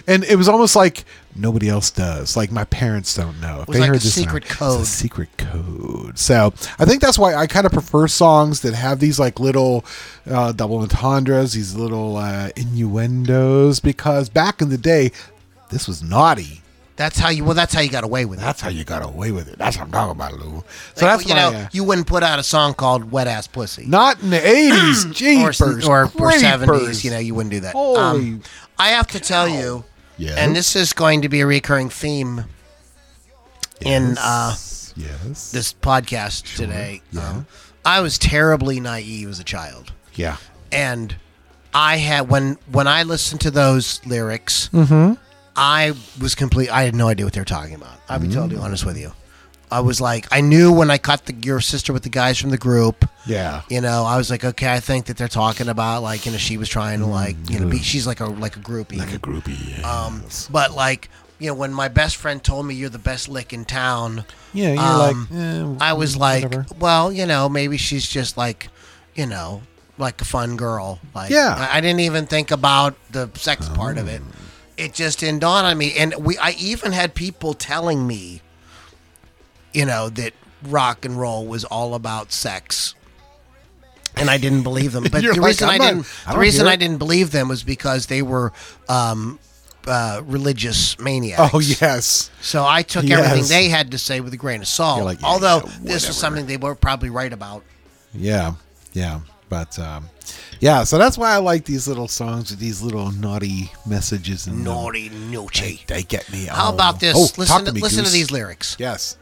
[0.08, 1.06] And it was almost like
[1.38, 2.36] nobody else does.
[2.38, 3.62] Like my parents don't know.
[3.62, 4.82] If was like a secret code.
[4.82, 6.18] It's a secret code.
[6.18, 9.86] So I think that's why I kind of prefer songs that have these like little
[10.30, 15.12] uh, double entendres, these little uh, innuendos, because back in the day,
[15.70, 16.62] this was naughty.
[16.96, 17.44] That's how you.
[17.44, 18.42] Well, that's how you got away with it.
[18.42, 19.60] That's how you got away with it.
[19.60, 20.64] That's what I'm talking about, Lou.
[20.96, 23.28] So Like, that's you why, know, uh, you wouldn't put out a song called "Wet
[23.28, 25.06] Ass Pussy" not in the 80s.
[25.10, 25.88] or Jeepers.
[25.88, 26.40] or, or creepers.
[26.40, 27.06] seventies.
[27.06, 27.74] You know, you wouldn't do that.
[27.74, 28.42] Holy Um,
[28.80, 29.84] I have to tell you,
[30.18, 30.38] Yes.
[30.38, 32.46] and this is going to be a recurring theme
[33.82, 34.56] in uh,
[34.96, 35.52] Yes.
[35.52, 37.02] this podcast today.
[37.20, 37.46] Um,
[37.86, 40.38] I was terribly naive as a child, yeah.
[40.72, 41.16] and
[41.74, 45.14] I had when when I listened to those lyrics, Mm-hmm.
[45.56, 46.70] I was complete.
[46.70, 48.00] I had no idea what they were talking about.
[48.10, 48.34] I'll be Mm.
[48.34, 49.12] totally honest with you.
[49.70, 52.52] I was like, I knew when I caught the, your sister with the guys from
[52.52, 53.04] the group.
[53.26, 53.64] Yeah.
[53.70, 56.38] You know, I was like, okay, I think that they're talking about like, you know,
[56.38, 58.96] she was trying to like, you know, be, she's like a like a groupie.
[58.96, 59.00] Mm.
[59.00, 59.84] Like a groupie.
[59.84, 63.52] um, but like, you know, when my best friend told me you're the best lick
[63.52, 66.66] in town, yeah, you're um, like, eh, I was like, whatever.
[66.80, 68.70] well, you know, maybe she's just like,
[69.16, 69.62] you know,
[69.98, 71.00] like a fun girl.
[71.14, 71.56] Like, Yeah.
[71.58, 74.22] I, I didn't even think about the sex part of it.
[74.78, 75.94] it just didn't dawn on me.
[75.98, 78.42] And we, I even had people telling me,
[79.78, 82.96] you know, that rock and roll was all about sex.
[84.16, 85.04] And I didn't believe them.
[85.12, 87.62] But the like, reason "I'm I didn't, I the reason I didn't believe them was
[87.64, 88.52] because they were
[88.90, 89.40] um,
[89.86, 91.52] uh, religious maniacs.
[91.54, 92.32] Oh yes.
[92.42, 93.20] So I took Yes.
[93.26, 95.04] everything they had to say with a grain of salt.
[95.04, 97.64] Like, yeah, Although yeah, this was something they were probably right about.
[98.14, 98.54] Yeah,
[98.94, 100.10] yeah, but um,
[100.60, 100.84] yeah.
[100.84, 105.10] So that's why I like these little songs with these little naughty messages and Naughty,
[105.10, 105.84] naughty.
[105.86, 106.46] They get me.
[106.46, 107.16] How all- about this?
[107.16, 108.76] Oh, listen talk to, me, listen to these lyrics.
[108.80, 109.16] Yes.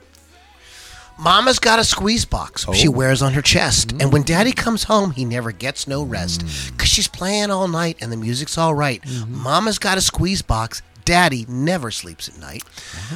[1.17, 2.91] Mama's got a squeeze box she Oh.
[2.91, 3.91] wears on her chest.
[3.93, 4.11] And Mm.
[4.11, 6.43] when daddy comes home, he never gets no rest.
[6.71, 9.01] Because she's playing all night and the music's all right.
[9.03, 9.41] Mm-hmm.
[9.43, 10.81] Mama's got a squeeze box.
[11.05, 12.63] Daddy never sleeps at night.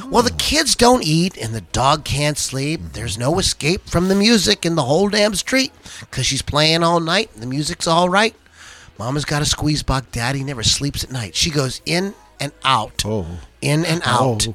[0.08, 2.80] Well, the kids don't eat and the dog can't sleep.
[2.92, 5.72] There's no escape from the music in the whole damn street.
[5.98, 8.34] Because she's playing all night and the music's all right.
[8.98, 10.06] Mama's got a squeeze box.
[10.12, 11.34] Daddy never sleeps at night.
[11.34, 13.02] She goes in and out.
[13.04, 13.26] Oh.
[13.60, 14.46] In and out.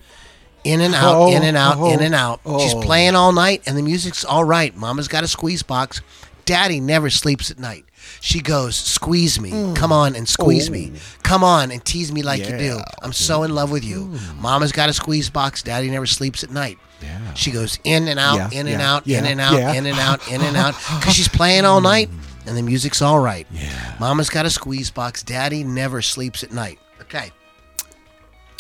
[0.66, 0.70] Oh.
[0.70, 2.42] In and out, Oh, in and out, oh, in and out.
[2.60, 2.82] She's oh.
[2.82, 4.76] playing all night and the music's all right.
[4.76, 6.02] Mama's got a squeeze box.
[6.46, 7.86] Daddy never sleeps at night.
[8.22, 9.52] She goes, Squeeze me.
[9.52, 9.76] Mm.
[9.76, 10.92] Come on and squeeze me.
[10.96, 11.00] Oh.
[11.24, 12.80] Come on and tease me like you do.
[13.02, 14.08] I'm so in love with you.
[14.08, 14.42] Mm.
[14.42, 15.64] Mama's got a squeeze box.
[15.64, 16.78] Daddy never sleeps at night.
[17.02, 17.34] Yeah.
[17.34, 20.00] She goes in and out, Yeah, in and yeah, out, in and out, in and
[20.00, 20.76] out, in and out.
[21.00, 22.10] Because she's playing all night
[22.46, 23.48] and the music's all right.
[23.52, 23.96] Yeah.
[24.00, 25.24] Mama's got a squeeze box.
[25.24, 26.80] Daddy never sleeps at night.
[27.02, 27.32] Okay.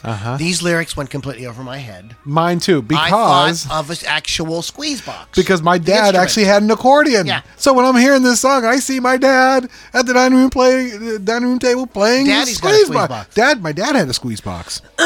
[0.06, 0.38] Uh huh.
[0.38, 2.16] These lyrics went completely over my head.
[2.24, 5.36] Mine too, because of an actual squeeze box.
[5.36, 7.26] because my dad actually had an accordion.
[7.26, 7.42] Yeah.
[7.58, 11.26] So when I'm hearing this song, I see my dad at the dining room playing
[11.26, 13.10] dining room table playing Daddy's the got a squeeze, squeeze box.
[13.10, 13.36] box.
[13.36, 14.82] Dad, my dad had a squeeze box.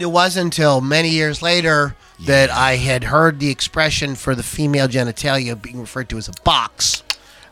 [0.00, 4.86] It wasn't until many years later that I had heard the expression for the female
[4.88, 7.02] genitalia being referred to as a box.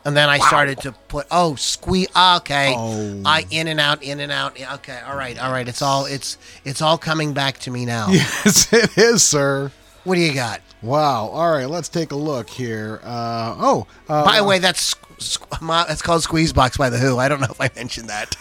[0.06, 3.22] And then I started to put oh squeeze okay Oh.
[3.24, 6.36] I in and out in and out okay all right all right it's all it's
[6.64, 9.72] it's all coming back to me now Yes, it is, sir.
[10.04, 11.28] what do you got Wow.
[11.28, 13.00] All right, let's take a look here.
[13.02, 16.98] Uh, oh, uh, by the way that's squ- my- that's called squeeze box by the
[16.98, 18.36] Who I don't know if I mentioned that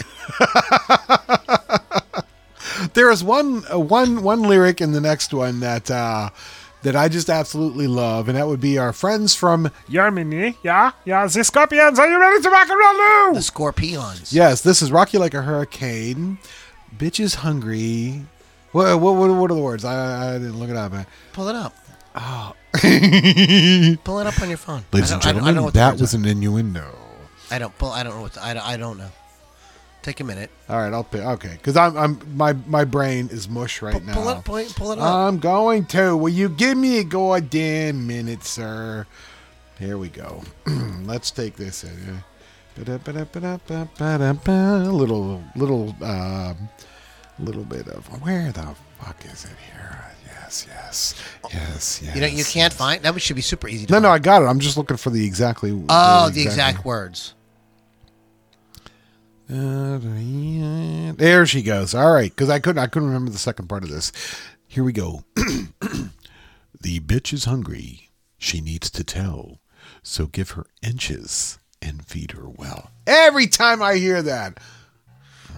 [2.93, 6.29] there is one uh, one one lyric in the next one that uh,
[6.83, 10.91] that I just absolutely love, and that would be our friends from Germany, yeah?
[11.05, 13.33] Yeah, the Scorpions, are you ready to rock and roll now?
[13.33, 14.61] the Scorpions yes.
[14.61, 16.37] This is Rock You Like a Hurricane."
[16.97, 18.25] Bitch is hungry.
[18.71, 19.83] What what what, what are the words?
[19.85, 20.91] I, I didn't look it up.
[20.91, 21.05] Man.
[21.33, 21.73] Pull it up
[22.15, 22.53] Oh.
[24.03, 25.63] pull it up on your phone Ladies and don't- I don't- I don't gentlemen, know
[25.63, 26.17] what that was are.
[26.17, 26.85] an innuendo.
[27.49, 29.09] I don't pull I don't know what the, I, don't- I don't know
[30.03, 31.21] take a minute All right, I'll pick.
[31.21, 34.13] Okay, because I'm I'm my my brain is mush right Pull, now.
[34.13, 36.15] pull it pull it, pull it up I'm going to.
[36.15, 39.07] Will you give me a goddamn minute, sir?
[39.79, 40.43] Here we go.
[41.03, 42.23] Let's take this in.
[42.75, 46.69] Little, little, um,
[47.39, 50.05] little bit of where the fuck is it here?
[50.25, 51.15] Yes, yes,
[51.51, 52.15] yes, yes.
[52.15, 53.19] You know, you can't find that.
[53.21, 53.85] Should be super easy.
[53.87, 54.45] To No, no, I got it.
[54.45, 55.71] I'm just looking for the exactly.
[55.89, 57.33] Oh, the exact words.
[59.47, 61.93] There she goes.
[61.93, 62.81] All right, because I couldn't.
[62.81, 64.11] I couldn't remember the second part of this.
[64.67, 65.23] Here we go.
[65.35, 68.09] the bitch is hungry.
[68.37, 69.59] She needs to tell.
[70.01, 72.89] So give her inches and feed her well.
[73.05, 74.59] Every time I hear that,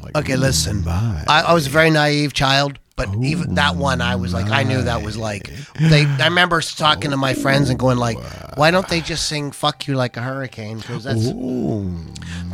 [0.02, 0.82] like, Okay, listen.
[0.82, 4.34] Mm, my." I, I was a very naive child, but even that one, I was
[4.34, 6.05] like, I knew that was like they.
[6.05, 8.17] I remember talking to my friends and going like,
[8.55, 10.77] why don't they just sing "Fuck You" like a hurricane?
[10.77, 11.27] Because that's.
[11.27, 11.93] Ooh.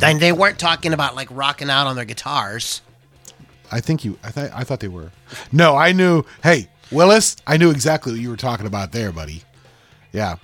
[0.02, 2.82] And they weren't talking about like rocking out on their guitars.
[3.70, 4.18] I think you.
[4.24, 4.50] I thought.
[4.52, 5.12] I thought they were.
[5.52, 6.24] No, I knew.
[6.42, 9.44] Hey, Willis, I knew exactly what you were talking about there, buddy.
[10.12, 10.36] Yeah.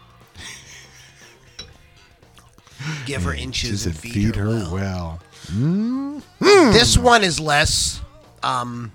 [3.05, 4.47] Give her inches and to feed, her.
[4.47, 5.19] well.
[5.53, 6.23] well.
[6.41, 8.01] This one is less.
[8.45, 8.93] Um.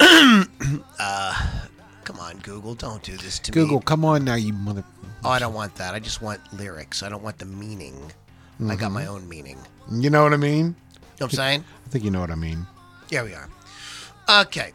[0.00, 1.50] uh,
[2.04, 3.54] come on, Google, don't do this to me.
[3.54, 3.84] Google, me.
[3.84, 4.84] come on now, you mother.
[5.24, 5.94] Oh, I don't want that.
[5.94, 7.02] I just want lyrics.
[7.02, 8.12] I don't want the meaning.
[8.68, 9.58] I got my own meaning.
[9.90, 10.56] You know what I mean?
[10.56, 10.74] You know
[11.18, 11.64] what I'm saying?
[11.86, 12.66] I think you know what I mean.
[13.08, 13.48] Here we are.
[14.42, 14.72] Okay.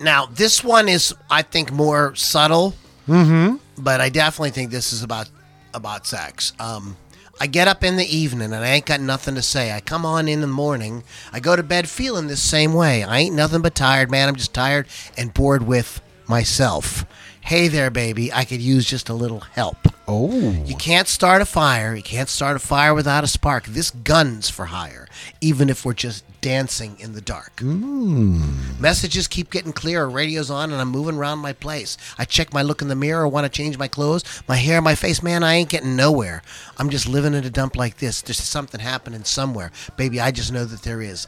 [0.00, 2.74] Now, this one is, I think, more subtle.
[3.08, 3.56] Mm-hmm.
[3.78, 5.28] But I definitely think this is about
[5.74, 6.52] about sex.
[6.58, 6.96] Um,
[7.40, 9.72] I get up in the evening and I ain't got nothing to say.
[9.72, 11.02] I come on in the morning.
[11.32, 13.02] I go to bed feeling this same way.
[13.02, 14.28] I ain't nothing but tired, man.
[14.28, 17.04] I'm just tired and bored with myself.
[17.40, 18.32] Hey there, baby.
[18.32, 19.91] I could use just a little help.
[20.12, 20.64] Oh.
[20.66, 21.94] You can't start a fire.
[21.94, 23.64] You can't start a fire without a spark.
[23.64, 25.08] This gun's for hire,
[25.40, 27.60] even if we're just dancing in the dark.
[27.60, 28.52] Hmm.
[28.78, 30.10] Messages keep getting clearer.
[30.10, 31.96] Radio's on, and I'm moving around my place.
[32.18, 34.94] I check my look in the mirror, want to change my clothes, my hair, my
[34.94, 35.22] face.
[35.22, 36.42] Man, I ain't getting nowhere.
[36.76, 38.20] I'm just living in a dump like this.
[38.20, 39.72] There's something happening somewhere.
[39.96, 41.26] Baby, I just know that there is.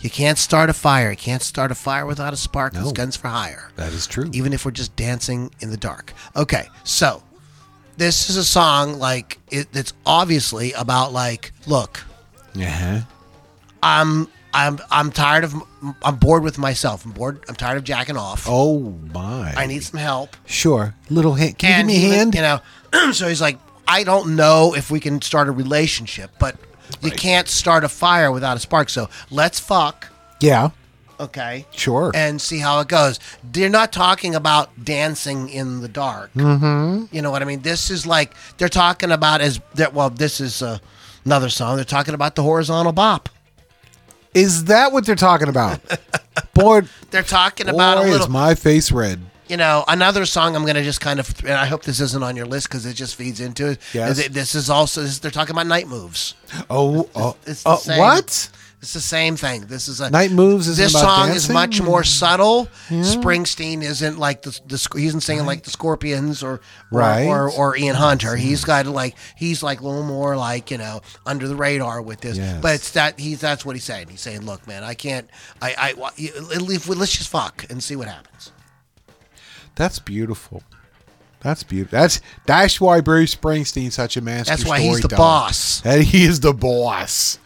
[0.00, 1.10] You can't start a fire.
[1.10, 2.74] You can't start a fire without a spark.
[2.74, 2.90] No.
[2.92, 3.70] Guns for hire.
[3.76, 4.28] That is true.
[4.32, 6.12] Even if we're just dancing in the dark.
[6.34, 7.22] Okay, so
[7.96, 12.04] this is a song like it, it's obviously about like, look,
[12.54, 13.02] Yeah.
[13.82, 15.54] I'm I'm I'm tired of
[16.02, 17.04] I'm bored with myself.
[17.04, 17.44] I'm bored.
[17.48, 18.46] I'm tired of jacking off.
[18.48, 19.52] Oh my.
[19.54, 20.34] I need some help.
[20.46, 20.94] Sure.
[21.10, 21.58] Little hand.
[21.58, 22.34] Can and you give me a hand?
[22.34, 26.56] You know, so he's like, I don't know if we can start a relationship, but
[27.02, 28.88] you can't start a fire without a spark.
[28.88, 30.08] So let's fuck,
[30.40, 30.70] yeah.
[31.20, 31.66] Okay?
[31.72, 32.10] Sure.
[32.14, 33.18] And see how it goes.
[33.42, 36.32] They're not talking about dancing in the dark.
[36.34, 37.14] Mm-hmm.
[37.14, 37.62] You know what I mean?
[37.62, 39.94] This is like they're talking about as that.
[39.94, 40.78] Well, this is uh,
[41.24, 41.76] another song.
[41.76, 43.28] They're talking about the horizontal bop.
[44.34, 45.80] is that what they're talking about?
[46.54, 49.20] boy, They're talking about boy, a is my face red.
[49.48, 52.22] you know, another song I'm going to just kind of, and I hope this isn't
[52.22, 53.78] on your list because it just feeds into it.
[53.94, 54.10] Yes.
[54.18, 56.34] is it- This is also, this, they're talking about night moves.
[56.68, 57.98] Oh, oh, It's the oh, same.
[57.98, 58.50] what?
[58.86, 59.62] It's the same thing.
[59.62, 62.68] This is a Night moves isn't This song is much more subtle.
[62.88, 66.60] Springsteen isn't like the, the he isn't singing like the Scorpions or
[66.92, 67.24] or, Right.
[67.26, 68.36] or, or Ian Hunter.
[68.36, 72.20] He's got like he's like a little more like you know under the radar with
[72.20, 72.36] this.
[72.38, 72.62] Yes.
[72.62, 74.06] But it's that he's that's what he's saying.
[74.06, 75.28] He's saying, look, man, I can't.
[75.60, 75.92] I I
[76.94, 78.52] let's just fuck and see what happens.
[79.74, 80.62] That's beautiful.
[81.40, 81.98] That's beautiful.
[81.98, 84.52] That's that's why Bruce Springsteen's such a master.
[84.52, 85.80] That's why he's the boss.
[85.82, 87.40] He is the boss.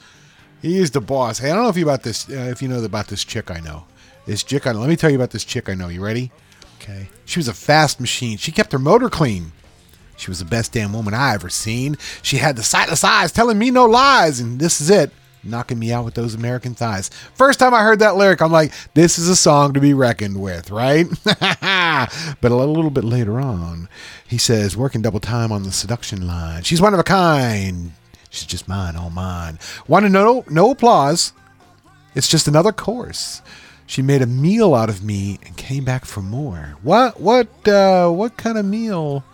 [0.63, 1.39] He is the boss.
[1.39, 2.29] Hey, I don't know if you about this.
[2.29, 3.85] Uh, if you know about this chick I know.
[4.27, 4.81] This chick I know.
[4.81, 5.89] Let me tell you about this chick I know.
[5.89, 6.31] You ready?
[6.81, 7.09] Okay.
[7.25, 8.37] She was a fast machine.
[8.39, 9.53] She kept her motor clean.
[10.17, 11.97] She was the best damn woman I ever seen.
[12.23, 15.11] She had the sightless eyes telling me no lies, and this is it,
[15.43, 17.09] knocking me out with those American thighs.
[17.35, 20.39] First time I heard that lyric, I'm like, this is a song to be reckoned
[20.39, 21.07] with, right?
[21.25, 23.89] but a little bit later on,
[24.29, 26.65] he says, working double time on the seduction line.
[26.65, 27.93] She's one of a kind.
[28.31, 29.59] She's just mine, all mine.
[29.87, 31.33] Want Wanted no no applause.
[32.15, 33.43] It's just another course.
[33.87, 36.77] She made a meal out of me and came back for more.
[36.83, 39.25] What what uh what kind of meal?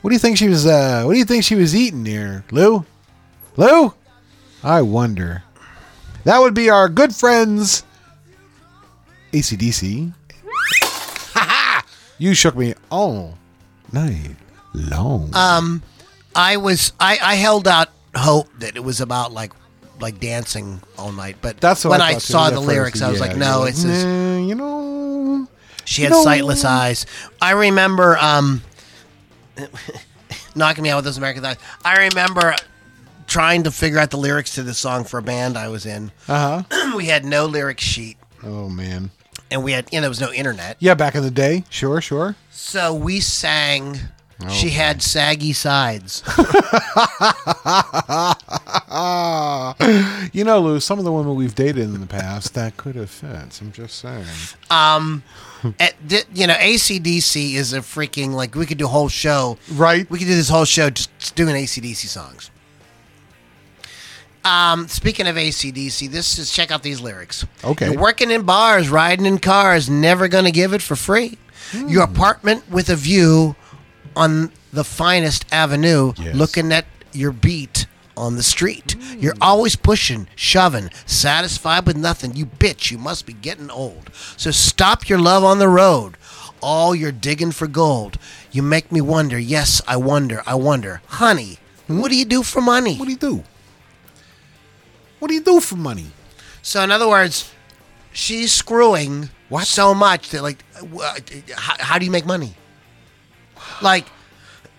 [0.00, 2.44] What do you think she was uh what do you think she was eating here,
[2.50, 2.84] Lou?
[3.56, 3.94] Lou?
[4.64, 5.44] I wonder.
[6.24, 7.84] That would be our good friends
[9.32, 10.12] ACDC.
[12.18, 13.38] you shook me all
[13.92, 14.36] night
[14.74, 15.30] long.
[15.34, 15.82] Um,
[16.34, 19.52] I was I I held out hope that it was about like
[20.00, 23.20] like dancing all night, but That's what when I, I, saw the lyrics, I was
[23.20, 23.84] Yeah, like, no, it's.
[23.84, 25.46] "Nah, you know
[25.84, 26.22] She had No.
[26.24, 27.04] sightless eyes.
[27.42, 28.62] I remember um,
[30.54, 31.56] knocking me out with those American thighs.
[31.84, 32.54] I remember
[33.26, 36.10] trying to figure out the lyrics to the song for a band I was in.
[36.28, 36.92] Uh-huh.
[36.96, 39.10] we had no lyric sheet, Oh man.
[39.50, 41.64] and we had you know there was no internet, Yeah, back in the day.
[41.70, 42.36] Sure, sure.
[42.50, 43.98] so we sang.
[44.48, 46.22] She had saggy sides.
[50.32, 53.10] You know, Lou, some of the women we've dated in the past that could have
[53.10, 53.60] fit.
[53.60, 54.24] I'm just saying.
[54.70, 55.22] Um,
[55.78, 55.94] at,
[56.34, 59.58] you know, ACDC is a freaking like we could do a whole show.
[59.72, 60.08] Right.
[60.10, 62.50] We could do this whole show just doing ACDC songs.
[64.44, 67.44] Um, speaking of ACDC, this is check out these lyrics.
[67.64, 67.90] Okay.
[67.92, 71.36] You're working in bars, riding in cars, never gonna give it for free.
[71.74, 72.14] Your Hmm.
[72.14, 73.54] apartment with a view
[74.16, 76.34] on the finest avenue, Yes.
[76.34, 78.96] looking at your beat on the street.
[78.98, 79.22] Mm.
[79.22, 82.34] You're always pushing, shoving, satisfied with nothing.
[82.36, 84.10] You bitch, you must be getting old.
[84.36, 86.16] So stop your love on the road.
[86.62, 88.18] All you're digging for gold.
[88.52, 91.00] You make me wonder, yes, I wonder, I wonder.
[91.06, 92.96] Honey, what do you do for money?
[92.96, 93.44] What do you do?
[95.18, 96.06] What do you do for money?
[96.62, 97.50] So in other words,
[98.12, 99.66] she's screwing What?
[99.66, 100.62] so much that like,
[101.56, 102.54] how, how do you make money?
[103.82, 104.06] Like,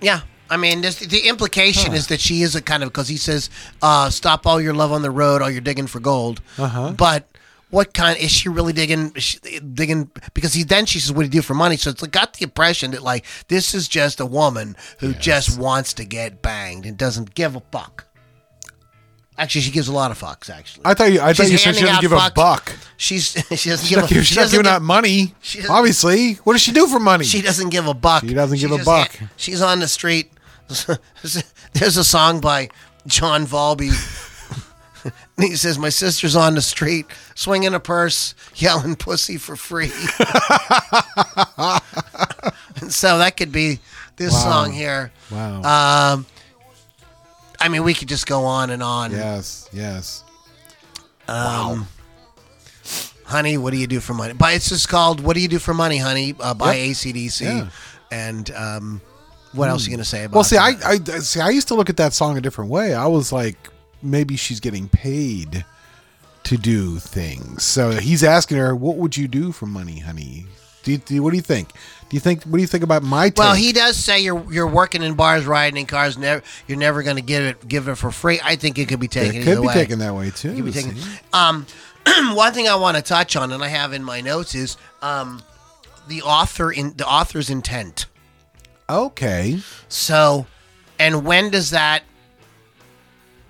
[0.00, 0.20] yeah.
[0.48, 3.50] I mean, this, the implication is that she is a kind of because he says,
[3.82, 6.92] uh, "Stop all your love on the road, all you're digging for gold." Uh-huh.
[6.92, 7.26] But
[7.70, 9.12] what kind is she really digging?
[9.14, 12.00] She digging because he then she says, "What do you do for money?" So it's
[12.00, 16.04] like, got the impression that like this is just a woman who just wants to
[16.04, 18.06] get banged and doesn't give a fuck.
[19.38, 20.48] Actually, she gives a lot of fucks.
[20.48, 21.20] Actually, I thought you.
[21.20, 22.30] I thought you said she handing doesn't out give fucks.
[22.30, 22.72] a buck.
[22.96, 25.34] She's she doesn't She's give a, giving- she not doesn't giving give- out money.
[25.42, 27.24] she doesn't- Obviously, what does she do for money?
[27.24, 28.22] She doesn't give a buck.
[28.24, 29.14] She doesn't give a just buck.
[29.16, 30.32] ha- she's on the street.
[31.74, 32.70] There's a song by
[33.06, 33.92] John Valby.
[35.04, 35.12] And
[35.46, 39.92] he says, "My sister's on the street, swinging a purse, yelling pussy for free."
[42.80, 43.78] and so that could be
[44.16, 45.12] this song here.
[45.30, 46.12] wow.
[46.14, 46.26] Um,
[47.60, 49.10] I mean, we could just go on and on.
[49.12, 49.68] yes.
[49.72, 50.24] Yes.
[51.28, 51.86] Um,
[53.24, 54.34] Honey, what do you do for money?
[54.34, 56.90] But it's just called "What Do You Do for Money, Honey" uh, by Yep.
[56.92, 57.40] ACDC.
[57.40, 57.68] Yeah.
[58.12, 59.00] And um,
[59.52, 60.34] what else are you gonna say about?
[60.36, 61.08] Well, see, I, that?
[61.10, 61.40] I see.
[61.40, 62.94] I used to look at that song a different way.
[62.94, 63.56] I was like,
[64.00, 65.64] maybe she's getting paid
[66.44, 67.64] to do things.
[67.64, 70.46] So he's asking her, "What would you do for money, honey?"
[70.84, 71.70] Do you, do what do you think?
[72.08, 73.38] Do you think what do you think about my take?
[73.38, 76.16] Well, he does say you're you're working in bars, riding in cars.
[76.16, 78.38] Never, you're never going to give it give it for free.
[78.44, 79.40] I think it could be taken.
[79.40, 79.74] it could be way.
[79.74, 80.50] taken that way too.
[80.50, 80.96] It could be taken.
[81.32, 81.66] Um,
[82.34, 85.42] one thing I want to touch on, and I have in my notes, is um,
[86.06, 88.06] the author in the author's intent.
[88.88, 89.58] Okay.
[89.88, 90.46] So,
[91.00, 92.04] and when does that?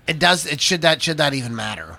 [0.07, 0.47] It does.
[0.47, 1.96] It should that should that even matter?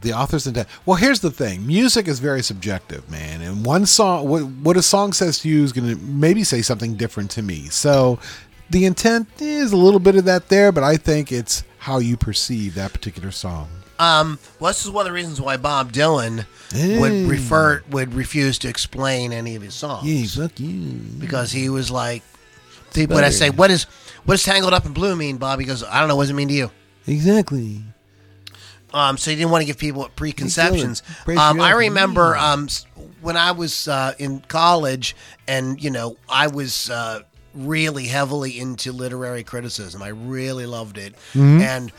[0.00, 0.68] The author's intent.
[0.86, 3.40] Well, here's the thing: music is very subjective, man.
[3.40, 6.62] And one song, what, what a song says to you, is going to maybe say
[6.62, 7.64] something different to me.
[7.66, 8.18] So,
[8.70, 12.16] the intent is a little bit of that there, but I think it's how you
[12.16, 13.68] perceive that particular song.
[13.98, 16.98] Um, well, this is one of the reasons why Bob Dylan Hey.
[17.00, 20.06] would refer would refuse to explain any of his songs.
[20.06, 21.00] Yeah, fuck you.
[21.18, 22.22] because he was like,
[22.94, 23.84] when I say what is
[24.24, 25.58] what does tangled up in blue mean, Bob?
[25.60, 26.16] He goes, I don't know.
[26.16, 26.70] What does it mean to you?
[27.06, 27.82] Exactly.
[28.94, 31.02] Um, so he didn't want to give people preconceptions.
[31.28, 32.68] Um, I remember um,
[33.20, 35.14] when I was uh, in college,
[35.46, 37.20] and you know, I was uh,
[37.54, 40.02] really heavily into literary criticism.
[40.02, 41.92] I really loved it, and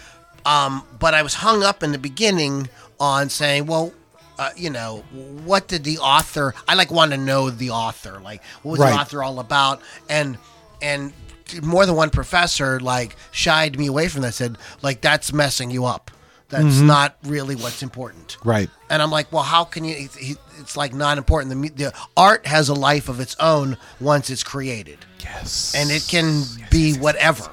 [0.46, 3.94] um, but I was hung up in the beginning on saying, well.
[4.38, 5.04] Uh, you know,
[5.44, 6.56] what did the author?
[6.66, 8.22] I like want to know the author.
[8.24, 8.92] Like, what was Right.
[8.94, 9.82] the author all about?
[10.08, 10.38] And
[10.82, 11.12] and
[11.62, 14.34] more than one professor like shied me away from that.
[14.34, 16.10] Said like that's messing you up.
[16.50, 16.88] That's mm-hmm.
[16.88, 18.38] not really what's important.
[18.44, 18.70] Right.
[18.90, 19.96] And I'm like, well, how can you?
[19.96, 21.62] It's, like not important.
[21.62, 25.74] The, the art has a life of its own once it's created, Yes.
[25.76, 27.50] and it can be whatever.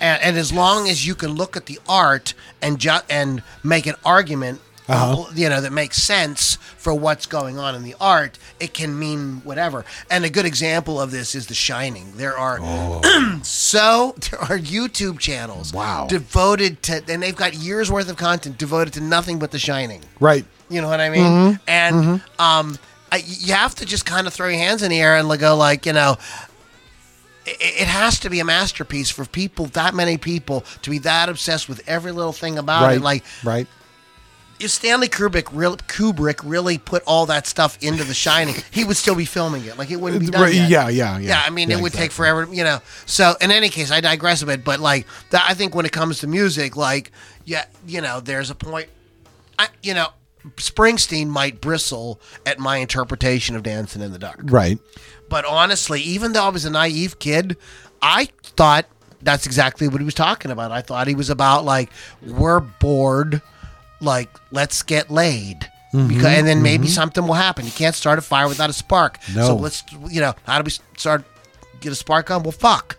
[0.00, 3.86] And, and as long as you can look at the art and ju- and make
[3.86, 5.30] an argument, Uh-huh.
[5.34, 9.40] you know, that makes sense for what's going on in the art, it can mean
[9.42, 9.84] whatever.
[10.10, 12.12] And a good example of this is The Shining.
[12.16, 12.58] There are
[13.42, 16.06] so there are YouTube channels Wow.
[16.06, 20.02] devoted to, and they've got years worth of content devoted to nothing but The Shining.
[20.20, 20.44] Right.
[20.68, 21.58] You know what I mean?
[21.66, 22.78] And um,
[23.10, 25.56] I, you have to just kind of throw your hands in the air and go
[25.56, 26.16] like, you know,
[27.46, 31.28] it, it has to be a masterpiece for people, that many people, to be that
[31.28, 32.96] obsessed with every little thing about right.
[32.96, 33.02] it.
[33.02, 33.66] Like, right.
[34.64, 38.96] If Stanley Kubrick really, Kubrick really put all that stuff into The Shining, he would
[38.96, 39.78] still be filming it.
[39.78, 40.68] Like it wouldn't be done Right, yet.
[40.70, 41.28] yeah, yeah, yeah.
[41.28, 42.80] Yeah, I mean, Yeah, it would take forever, you know.
[43.06, 45.92] So, in any case, I digress a bit, but like that, I think when it
[45.92, 47.12] comes to music, like,
[47.44, 48.88] yeah, you know, there's a point,
[49.58, 50.08] I, you know,
[50.56, 54.78] Springsteen might bristle at my interpretation of Dancing in the Dark, Right.
[55.28, 57.56] but honestly, even though I was a naive kid,
[58.02, 58.86] I thought
[59.22, 60.70] that's exactly what he was talking about.
[60.70, 61.90] I thought he was about like
[62.22, 63.40] we're bored,
[64.04, 65.68] like let's get laid.
[65.92, 67.64] Mm-hmm, Because, and then maybe something will happen.
[67.64, 69.18] You can't start a fire without a spark.
[69.34, 69.46] No.
[69.46, 71.24] So let's, you know, how do we start
[71.80, 72.42] get a spark on?
[72.42, 72.98] Well, fuck.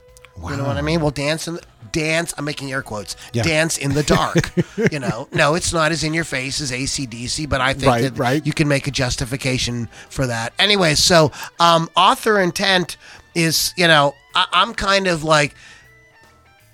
[0.49, 1.01] You know what I mean?
[1.01, 2.33] We'll dance in the, dance.
[2.37, 3.15] I'm making air quotes.
[3.33, 3.43] Yeah.
[3.43, 4.51] Dance in the dark.
[4.91, 8.01] you know, no, it's not as in your face as ACDC, but I think Right,
[8.03, 8.45] that right.
[8.45, 10.53] you can make a justification for that.
[10.59, 12.95] Anyway, so um, author intent
[13.33, 15.53] is, you know, I, I'm kind of like,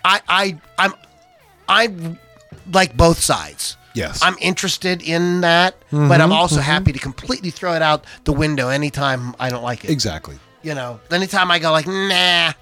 [0.05, 0.93] I, I, I'm,
[1.67, 2.15] I
[2.71, 3.77] like both sides.
[3.93, 4.21] Yes.
[4.23, 8.69] I'm interested in that, but I'm also happy to completely throw it out the window
[8.69, 9.89] anytime I don't like it.
[9.89, 10.38] Exactly.
[10.63, 12.54] You know, anytime I go like, nah,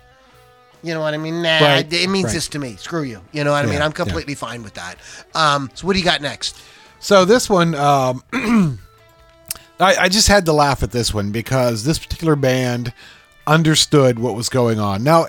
[0.81, 1.41] you know what I mean?
[1.41, 2.33] Nah, Right, it means right.
[2.33, 2.75] this to me.
[2.77, 3.21] Screw you.
[3.31, 3.81] You know what I mean?
[3.81, 4.95] I'm completely fine with that.
[5.35, 6.59] Um, so what do you got next?
[6.99, 8.23] So this one, um,
[9.79, 12.93] I, I just had to laugh at this one because this particular band
[13.47, 15.03] understood what was going on.
[15.03, 15.27] Now,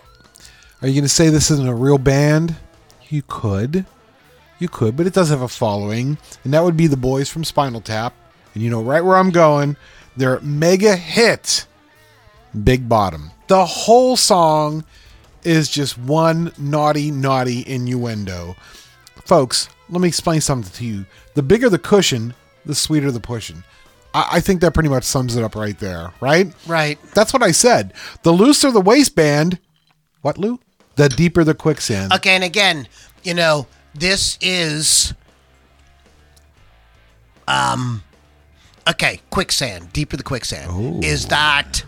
[0.82, 2.56] are you going to say this isn't a real band?
[3.08, 3.86] You could,
[4.60, 7.44] you could, but it does have a following, and that would be the boys from
[7.44, 8.14] Spinal Tap.
[8.54, 9.76] And you know right where I'm going.
[10.16, 11.66] Their mega hit,
[12.64, 13.30] Big Bottom.
[13.46, 14.84] The whole song
[15.44, 18.56] is just one naughty, naughty innuendo.
[19.24, 21.06] Folks, let me explain something to you.
[21.34, 22.34] The bigger the cushion,
[22.66, 23.62] the sweeter the pushing.
[24.12, 26.52] I, I think that pretty much sums it up right there, right?
[26.66, 26.98] Right.
[27.14, 27.94] That's what I said.
[28.22, 29.58] The looser the waistband,
[30.22, 30.60] what, Lou?
[30.96, 32.12] The deeper the quicksand.
[32.12, 32.88] Okay, and again,
[33.22, 35.14] you know, this is
[37.48, 38.02] um
[38.88, 41.04] okay, quicksand, deeper the quicksand.
[41.04, 41.84] Is that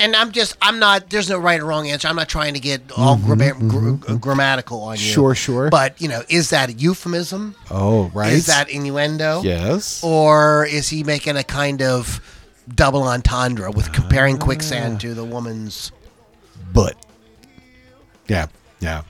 [0.00, 2.08] and I'm just I'm not there's no right or wrong answer.
[2.08, 5.02] I'm not trying to get all gra- gr- grammatical on you.
[5.02, 5.70] Mm-hmm, Sure, sure.
[5.70, 7.54] But, you know, is that a euphemism?
[7.70, 8.32] Oh, right.
[8.32, 9.42] Is that innuendo?
[9.42, 10.02] yes?
[10.02, 12.20] Or is he making a kind of
[12.74, 15.92] double entendre with comparing quicksand to the woman's
[16.72, 16.96] butt?
[18.26, 18.46] yeah,
[18.80, 19.02] yeah.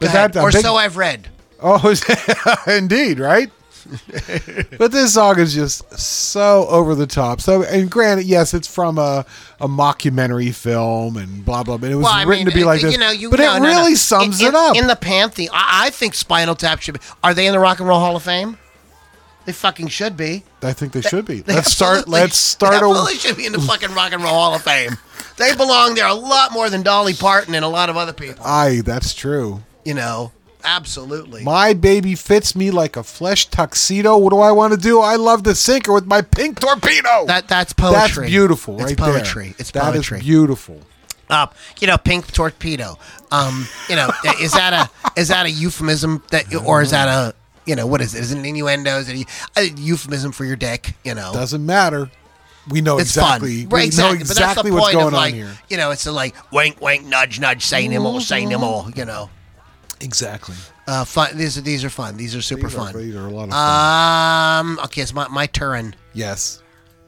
[0.00, 1.28] But that- or big- so I've read.
[1.60, 1.94] Oh,
[2.66, 3.50] indeed, right?
[4.78, 7.40] but this song is just so over the top.
[7.40, 9.24] So, and granted, yes, it's from a,
[9.60, 11.78] a mockumentary film and blah blah.
[11.78, 12.92] But it was Well, written mean, to be like this.
[12.92, 13.68] You know, you, but no, it no, no.
[13.70, 14.76] really sums In- it up.
[14.76, 17.00] In the pantheon, I, I think Spinal Tap should be.
[17.24, 18.58] Are they in the Rock and Roll Hall of Fame?
[19.46, 20.44] They fucking should be.
[20.62, 21.40] I think they should be.
[21.46, 22.06] They Let's start.
[22.08, 22.74] Let's start.
[22.82, 24.90] A They A, should be in the fucking Rock and Roll Hall of Fame.
[25.38, 28.44] They belong there a lot more than Dolly Parton and a lot of other people.
[28.44, 29.62] aye, that's true.
[29.88, 30.32] You know,
[30.64, 31.42] absolutely.
[31.44, 34.18] My baby fits me like a flesh tuxedo.
[34.18, 35.00] What do I want to do?
[35.00, 37.24] I love to sink her with my pink torpedo.
[37.26, 38.24] that that's poetry.
[38.24, 39.44] that's beautiful, It's right poetry.
[39.44, 39.54] there.
[39.58, 40.20] It's That is poetry.
[40.20, 40.80] beautiful.
[41.30, 41.46] uh,
[41.80, 42.98] you know, pink torpedo.
[43.30, 44.10] Um, you know,
[44.42, 47.34] is that a is that a euphemism that, or is that a
[47.64, 48.20] you know what is it?
[48.20, 48.98] Is it an innuendo?
[48.98, 49.26] Is it
[49.56, 50.94] a, euphemism for your dick?
[51.02, 52.10] You know, Doesn't matter.
[52.68, 53.62] We know it's exactly.
[53.62, 53.86] fun, we right?
[53.86, 54.18] Exactly.
[54.18, 55.58] know but that's the exactly point what's going of like, on here.
[55.70, 58.86] you know, it's a like wink, wink, nudge, nudge, say no more, say no more.
[58.94, 59.30] You know,
[60.00, 60.54] Exactly.
[60.86, 61.36] uh, fun.
[61.36, 62.16] These are these are fun.
[62.16, 62.96] These are super These are, fun.
[63.02, 64.66] these are a lot of fun.
[64.78, 64.78] Um.
[64.84, 65.94] Okay, it's my my turn.
[66.14, 66.62] yes.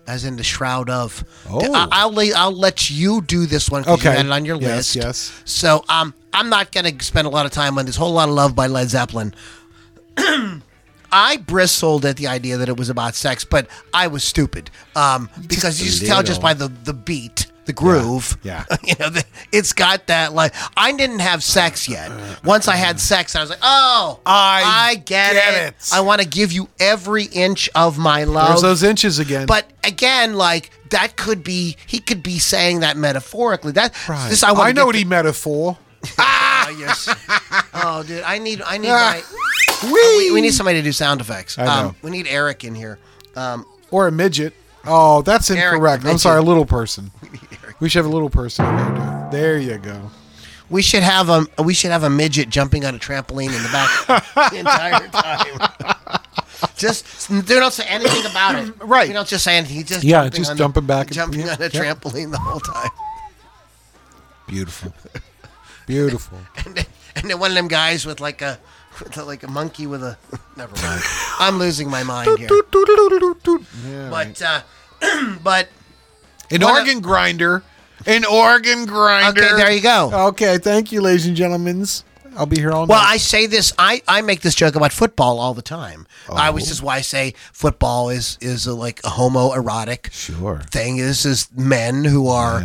[0.07, 1.23] As in the shroud of.
[1.49, 1.73] Oh.
[1.73, 4.17] I, I'll let I'll let you do this one because you Okay.
[4.17, 4.97] had it on your Yes, list.
[4.97, 5.43] yes.
[5.45, 7.95] So um, I'm not gonna spend a lot of time on this.
[7.95, 9.35] Whole lot of love by Led Zeppelin.
[11.13, 14.71] I bristled at the idea that it was about sex, but I was stupid.
[14.97, 18.37] Um, because you just tell just by the the beat, the groove.
[18.43, 18.65] yeah.
[18.85, 20.55] you know, the, it's got that like.
[20.77, 22.11] I didn't have sex yet.
[22.45, 25.69] Once I had sex, I was like, oh, I get, get it.
[25.75, 25.91] it.
[25.93, 28.49] I want to give you every inch of my love.
[28.49, 29.47] There's those inches again.
[29.47, 33.73] But again, like that could be he could be saying that metaphorically.
[33.73, 34.29] That Right.
[34.31, 35.79] this I, I know what to- he metaphor.
[36.19, 37.09] Ah, yes.
[37.75, 39.23] oh, dude, I need I need my
[39.85, 41.59] we, we need somebody to do sound effects.
[41.59, 41.89] I know.
[41.89, 42.99] Um, we need Eric in here.
[43.37, 44.53] Um, Or a midget.
[44.87, 46.05] Oh, that's Eric, incorrect.
[46.07, 47.11] I'm sorry, a little person.
[47.81, 49.59] We should have a little person in there.
[49.59, 50.11] You go.
[50.69, 53.69] we should have a we should have a midget jumping on a trampoline in the
[53.73, 56.21] back the entire time.
[56.77, 58.75] Just they don't say anything about it.
[58.87, 59.09] Right.
[59.09, 59.77] You don't just say anything.
[59.77, 61.73] He's just Yeah, jumping just on jumping the, back and- jumping yeah, on a yep.
[61.73, 62.91] trampoline the whole time.
[64.47, 64.93] Beautiful.
[65.87, 66.39] Beautiful.
[66.67, 68.59] and then, and then one of them guys with like a,
[69.25, 70.17] like a monkey with a
[70.57, 71.03] never mind.
[71.39, 72.49] I'm losing my mind here.
[73.87, 74.61] Yeah, But uh,
[75.43, 75.69] but
[76.51, 77.63] An What a- organ grinder.
[78.07, 79.43] An organ grinder.
[79.45, 80.11] okay, there you go.
[80.29, 81.85] Okay, thank you, ladies and gentlemen.
[82.37, 82.95] I'll be here all night.
[82.95, 83.11] Well, night.
[83.15, 83.73] I say this.
[83.77, 86.07] I, I make this joke about football all the time.
[86.33, 90.61] I which is why I say football is is a, like a homoerotic Sure.
[90.71, 90.97] thing.
[90.97, 92.65] This is men who are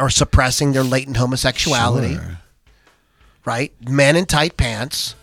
[0.00, 2.14] are suppressing their latent homosexuality.
[2.14, 2.38] Sure.
[3.44, 3.72] Right?
[3.88, 5.14] Men in tight pants,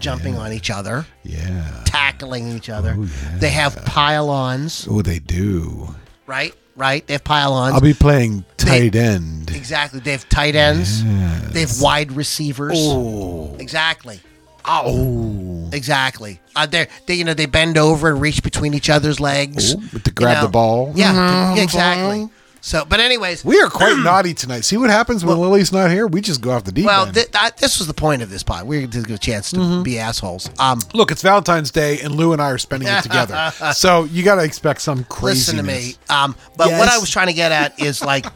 [0.00, 1.82] jumping on each other, Yeah.
[1.84, 2.94] tackling each other.
[2.98, 3.38] Oh, yeah.
[3.38, 4.86] They have pile-ons.
[4.90, 5.94] Oh, they do.
[6.26, 6.54] Right?
[6.76, 7.06] Right?
[7.06, 7.74] They have pile-ons.
[7.74, 9.50] I'll be playing tight end.
[9.54, 10.00] Exactly.
[10.00, 11.02] They have tight ends.
[11.52, 12.74] They have wide receivers.
[12.76, 13.56] Oh.
[13.58, 14.20] Exactly.
[14.64, 15.68] Oh.
[15.72, 16.40] Exactly.
[16.54, 19.98] Uh, they they you know they bend over and reach between each other's legs Oh,
[19.98, 20.42] to grab you know.
[20.42, 20.92] the ball.
[20.94, 21.56] Yeah, Mhm.
[21.56, 22.28] to- exactly.
[22.60, 24.62] So, but anyways, We are quite naughty tonight.
[24.62, 26.06] See what happens when Lily's not here?
[26.06, 27.14] We just go off the deep well, end.
[27.14, 28.66] th- that, this was the point of this pod.
[28.66, 29.82] We did get a chance to Mm-hmm.
[29.84, 30.50] be assholes.
[30.58, 33.52] Um, Look, it's Valentine's Day, and Lou and I are spending it together.
[33.74, 35.48] so you got to expect some craziness.
[35.48, 35.94] listen to me.
[36.10, 38.26] Um, but what I was trying to get at is like,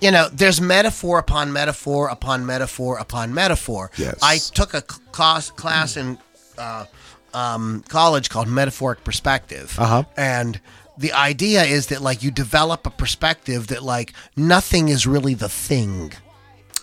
[0.00, 3.90] you know, there's metaphor upon metaphor upon metaphor upon metaphor.
[3.96, 4.18] Yes.
[4.22, 6.18] I took a class class in
[6.58, 6.84] uh,
[7.32, 9.74] um, college called metaphoric perspective.
[9.78, 10.04] Uh-huh.
[10.16, 10.60] And
[10.98, 15.48] the idea is that like you develop a perspective that like nothing is really the
[15.48, 16.12] thing.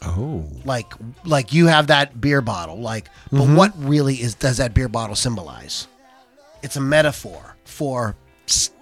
[0.01, 0.45] Oh.
[0.65, 0.91] Like
[1.25, 3.55] like you have that beer bottle, like but Mm-hmm.
[3.55, 5.87] what really is does that beer bottle symbolize?
[6.63, 8.15] It's a metaphor for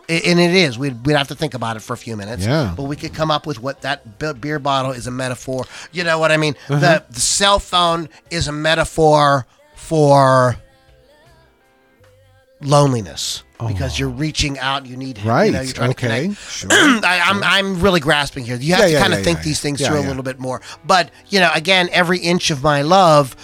[0.09, 0.79] and it is.
[0.79, 2.45] We'd, we'd have to think about it for a few minutes.
[2.45, 2.73] Yeah.
[2.77, 5.65] But we could come up with what that beer bottle is a metaphor.
[5.91, 6.55] You know what I mean?
[6.69, 6.79] Uh-huh.
[6.79, 10.55] The, the cell phone is a metaphor for
[12.61, 13.99] loneliness because oh.
[13.99, 14.85] you're reaching out.
[14.85, 15.45] You need Right.
[15.45, 16.37] You know, you're trying to connect.
[16.37, 16.69] Sure.
[16.71, 18.55] I, I'm I'm really grasping here.
[18.55, 20.39] You have Yeah, to yeah, kind of yeah, think these things through a little bit
[20.39, 20.61] more.
[20.85, 23.35] But you know, again, every inch of my love.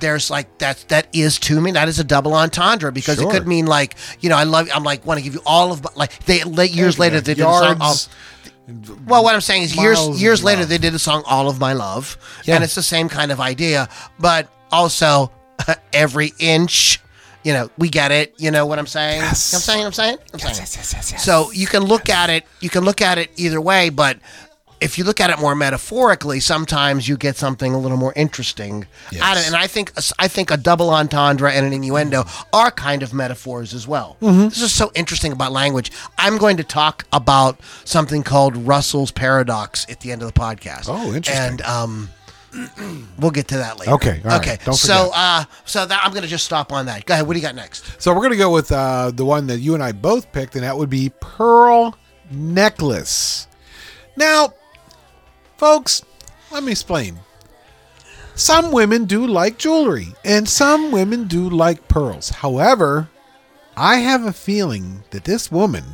[0.00, 0.86] There's like that.
[0.88, 1.70] That is to me.
[1.72, 3.28] That is a double entendre because Sure.
[3.28, 4.70] it could mean like you know I love.
[4.74, 7.34] I'm like want to give you all of my- like they late years later they
[7.34, 7.76] did a song.
[7.78, 7.94] All,
[9.06, 10.70] well, what I'm saying is years Miles years later love.
[10.70, 12.54] they did a song "All of My Love," Yeah.
[12.54, 13.86] and it's the same kind of idea,
[14.18, 15.30] but also
[15.92, 16.98] every inch.
[17.42, 18.34] You know, we get it.
[18.38, 19.20] You know what I'm saying?
[19.20, 19.54] Yes.
[19.54, 19.86] I'm saying.
[19.86, 20.18] I'm saying.
[20.32, 20.56] I'm saying.
[20.56, 21.24] yes, yes, yes, yes.
[21.24, 22.44] So you can look at it.
[22.60, 24.18] You can look at it either way, but
[24.82, 28.78] if you look at it more metaphorically, sometimes you get something a little more interesting
[28.78, 29.16] out of it.
[29.16, 29.46] Yes.
[29.46, 33.74] And I think I think a double entendre and an innuendo are kind of metaphors
[33.74, 34.16] as well.
[34.20, 34.48] Mm-hmm.
[34.48, 35.92] This is so interesting about language.
[36.18, 40.86] I'm going to talk about something called Russell's paradox at the end of the podcast.
[40.88, 41.36] Oh, interesting.
[41.36, 42.10] And um,
[43.18, 43.92] we'll get to that later.
[43.92, 44.40] Okay, all right.
[44.40, 44.58] okay.
[44.64, 45.12] Don't so, forget.
[45.14, 47.04] uh, so that I'm going to just stop on that.
[47.06, 47.26] Go ahead.
[47.26, 48.00] What do you got next?
[48.00, 50.64] So we're gonna go with uh, the one that you and I both picked, and
[50.64, 51.96] that would be pearl
[52.30, 53.46] necklace.
[54.16, 54.54] Now,
[55.56, 56.02] folks,
[56.50, 57.18] let me explain.
[58.34, 62.30] Some women do like jewelry, and some women do like pearls.
[62.30, 63.08] However,
[63.76, 65.84] I have a feeling that this woman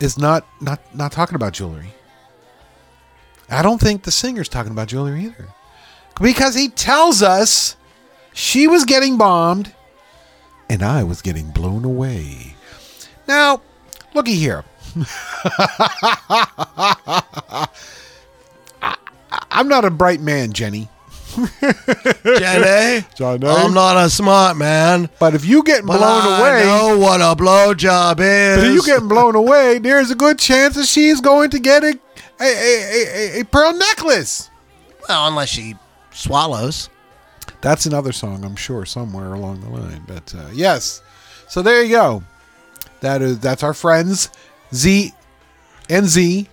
[0.00, 1.92] is not not not talking about jewelry.
[3.50, 5.48] I don't think the singer's talking about jewelry either,
[6.20, 7.76] because he tells us
[8.32, 9.72] she was getting bombed
[10.68, 12.56] and I was getting blown away.
[13.28, 13.60] Now,
[14.14, 14.64] looky here.
[18.82, 18.96] I,
[19.50, 20.88] am not a bright man, Jenny.
[22.24, 23.46] Jenny, Johnny?
[23.46, 25.08] I'm not a smart man.
[25.18, 28.56] But if you get blown I away, know what a blowjob is.
[28.56, 31.82] but if you getting blown away, there's a good chance that she's going to get
[31.82, 31.98] a
[32.40, 34.50] a, a, a, a pearl necklace.
[35.08, 35.74] well, unless she
[36.12, 36.88] swallows.
[37.60, 40.02] That's another song, I'm sure, somewhere along the line.
[40.06, 41.02] But uh, yes,
[41.48, 42.22] so there you go.
[43.00, 44.30] That is that's our friends
[44.72, 45.12] Z
[45.88, 46.48] and Z.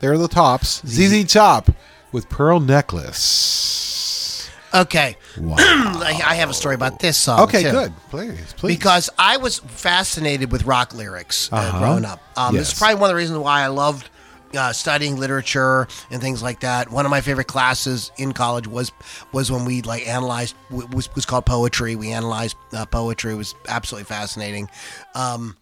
[0.00, 0.82] They're the tops.
[0.86, 1.70] Z ZZ Top
[2.12, 4.48] with pearl necklace.
[4.74, 5.16] Okay.
[5.38, 5.56] Wow.
[5.58, 7.40] I have a story about this song.
[7.40, 7.70] Okay, too.
[7.70, 7.92] good.
[8.10, 8.76] Please, please.
[8.76, 11.78] Because I was fascinated with rock lyrics uh, Uh-huh.
[11.78, 12.20] growing up.
[12.36, 14.10] Um, This is probably one of the reasons why I loved
[14.56, 16.90] uh, studying literature and things like that.
[16.90, 18.92] One of my favorite classes in college was
[19.32, 21.96] was when we like analyzed w- was was called poetry.
[21.96, 23.32] We analyzed uh, poetry.
[23.32, 24.68] It was absolutely fascinating.
[25.14, 25.56] Um,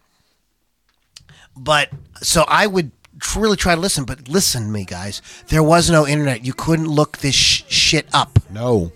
[1.55, 1.89] but
[2.21, 2.91] so I would
[3.35, 4.03] really try to listen.
[4.05, 6.45] But listen, to me guys, there was no internet.
[6.45, 8.39] You couldn't look this sh- shit up.
[8.51, 8.91] no.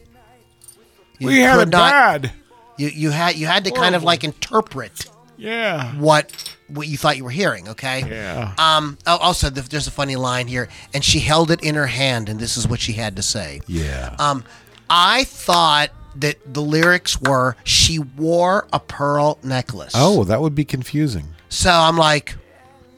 [1.19, 2.31] You We had could it not- bad.
[2.77, 5.05] You you had you had to kind of like interpret
[5.41, 5.93] Yeah.
[5.99, 7.67] what what you thought you were hearing.
[7.69, 8.03] Okay.
[8.07, 8.53] Yeah.
[8.57, 8.97] Um.
[9.07, 12.29] oh, Also, th- there's a funny line here, and she held it in her hand,
[12.29, 13.61] and this is what she had to say.
[13.67, 14.15] Yeah.
[14.19, 14.43] Um,
[14.89, 19.93] I thought that the lyrics were she wore a pearl necklace.
[19.95, 21.27] oh, that would be confusing.
[21.49, 22.35] So I'm like,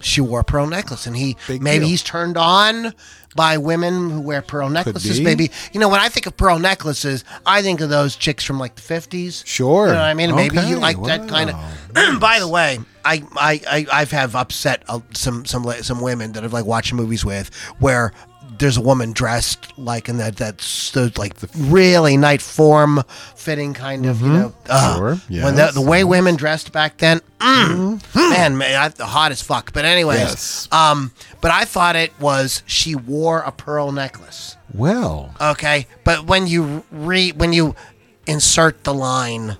[0.01, 1.87] she wore a pearl necklace, and he Big maybe deal.
[1.89, 2.93] he's turned on
[3.35, 5.19] by women who wear pearl necklaces.
[5.19, 5.23] be.
[5.23, 8.59] Maybe you know when I think of pearl necklaces, I think of those chicks from
[8.59, 9.45] like the 50s.
[9.45, 9.87] Sure.
[9.87, 10.35] You know what I mean?
[10.35, 11.71] Maybe you Okay, like that kind wow.
[11.95, 12.19] of.
[12.19, 16.43] By the way, I I I I've have upset uh, some some some women that
[16.43, 18.13] I've like watched movies with where
[18.59, 23.03] there's a woman dressed like in that that's the, like the really night form
[23.35, 26.97] fitting kind of you know uh, Sure, when the, yes, the way women dressed back
[26.97, 29.73] then mm, man man I, hot as fuck.
[29.73, 30.67] But anyways Yes.
[30.71, 34.55] um but I thought it was she wore a pearl necklace.
[34.73, 35.87] Well, okay?
[36.03, 37.75] But when you re when you
[38.25, 39.57] insert the line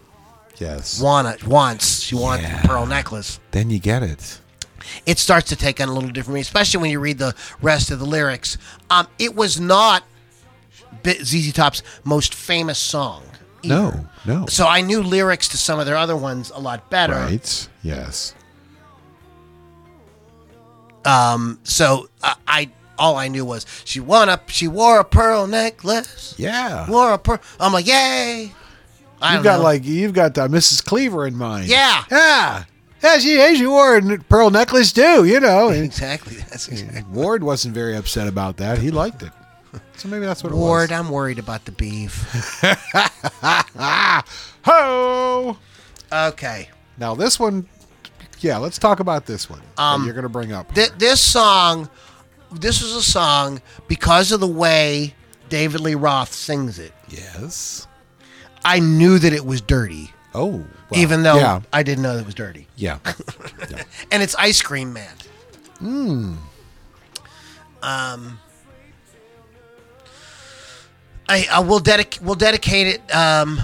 [0.58, 1.02] yes.
[1.02, 3.40] want wants she wants a pearl necklace.
[3.52, 4.40] Then you get it.
[5.06, 7.92] It starts to take on a little different meaning, especially when you read the rest
[7.92, 8.58] of the lyrics.
[8.90, 10.04] Um, it was not
[11.06, 13.24] ZZ Top's most famous song.
[13.64, 13.76] either.
[13.76, 14.46] No, no.
[14.48, 17.14] So I knew lyrics to some of their other ones a lot better.
[17.14, 17.68] Right.
[17.82, 18.34] Yes.
[21.06, 25.48] Um, so I, I all I knew was she won a she wore a pearl
[25.48, 26.34] necklace.
[26.38, 26.90] Yeah.
[26.90, 27.40] Wore a pearl.
[27.60, 28.52] I'm like, yay!
[29.22, 29.64] I You've got know.
[29.64, 30.84] like you've got uh, Mrs.
[30.84, 31.68] Cleaver in mind.
[31.68, 32.04] Yeah.
[32.10, 32.64] Yeah.
[33.04, 35.70] Yeah, she, hey, she wore a pearl necklace too, you know.
[35.70, 36.38] And exactly.
[36.38, 37.04] That's exactly.
[37.12, 38.78] Ward wasn't very upset about that.
[38.78, 39.32] He liked it.
[39.98, 40.62] So maybe that's what it was.
[40.62, 40.92] Ward.
[40.92, 42.24] I'm worried about the beef.
[44.66, 45.58] Ho!
[46.12, 46.70] Okay.
[46.98, 47.68] Now this one,
[48.40, 49.62] yeah, let's talk about this one.
[49.78, 50.74] Um, you're going to bring up.
[50.74, 51.90] Th- this song,
[52.52, 55.14] this was a song because of the way
[55.50, 56.94] David Lee Roth sings it.
[57.10, 57.88] yes.
[58.66, 60.64] I knew that it was dirty, Oh.
[60.96, 61.62] Even though Yeah.
[61.72, 62.68] I didn't know it was dirty.
[62.76, 63.00] Yeah.
[64.12, 65.16] And it's Ice Cream Man.
[65.80, 66.36] Hmm.
[67.82, 68.40] Um.
[71.28, 72.22] I, I will dedicate.
[72.22, 73.16] We'll dedicate it.
[73.16, 73.60] Um,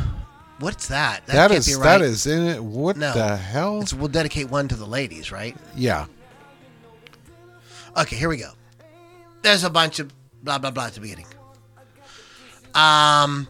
[0.60, 1.26] what's that?
[1.28, 2.00] that can't is be right.
[2.00, 2.64] that is in it.
[2.64, 3.14] What No.
[3.14, 3.82] the hell?
[3.82, 5.56] It's, we'll dedicate one to the ladies, right?
[5.76, 6.06] yeah.
[7.98, 8.52] Okay, here we go.
[9.42, 10.12] There's a bunch of
[10.44, 11.26] blah blah blah at the beginning.
[12.74, 13.48] Um,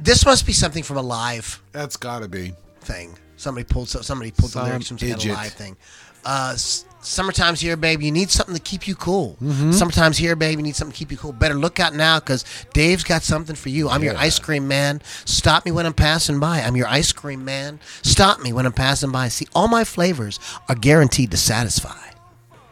[0.00, 2.52] this must be something from a live That's got to be.
[2.80, 3.16] thing.
[3.36, 5.36] Somebody pulled so- somebody pulled the Some lyrics from some kind of idiot.
[5.36, 5.76] live thing.
[6.24, 8.00] Uh, s- summertime's here, babe.
[8.02, 9.36] You need something to keep you cool.
[9.42, 9.70] Mm-hmm.
[9.72, 10.58] Summertime's here, babe.
[10.58, 11.32] You need something to keep you cool.
[11.32, 13.88] Better look out now, because Dave's got something for you.
[13.88, 15.02] I'm your ice cream man.
[15.24, 16.60] Stop me when I'm passing by.
[16.62, 17.78] I'm your ice cream man.
[18.02, 19.28] Stop me when I'm passing by.
[19.28, 21.96] See, all my flavors are guaranteed to satisfy.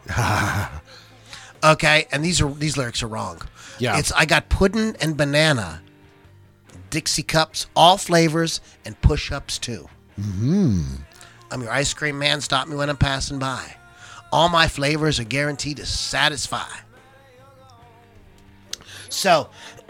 [1.63, 3.41] okay, and these are these lyrics are wrong.
[3.79, 3.97] Yeah.
[3.97, 5.81] it's I got pudding and banana,
[6.95, 9.89] Dixie cups, all flavors, and push-ups too.
[10.15, 10.81] hmm
[11.51, 12.39] I'm your ice cream man.
[12.39, 13.75] Stop me when I'm passing by.
[14.31, 16.69] All my flavors are guaranteed to satisfy.
[19.09, 19.49] So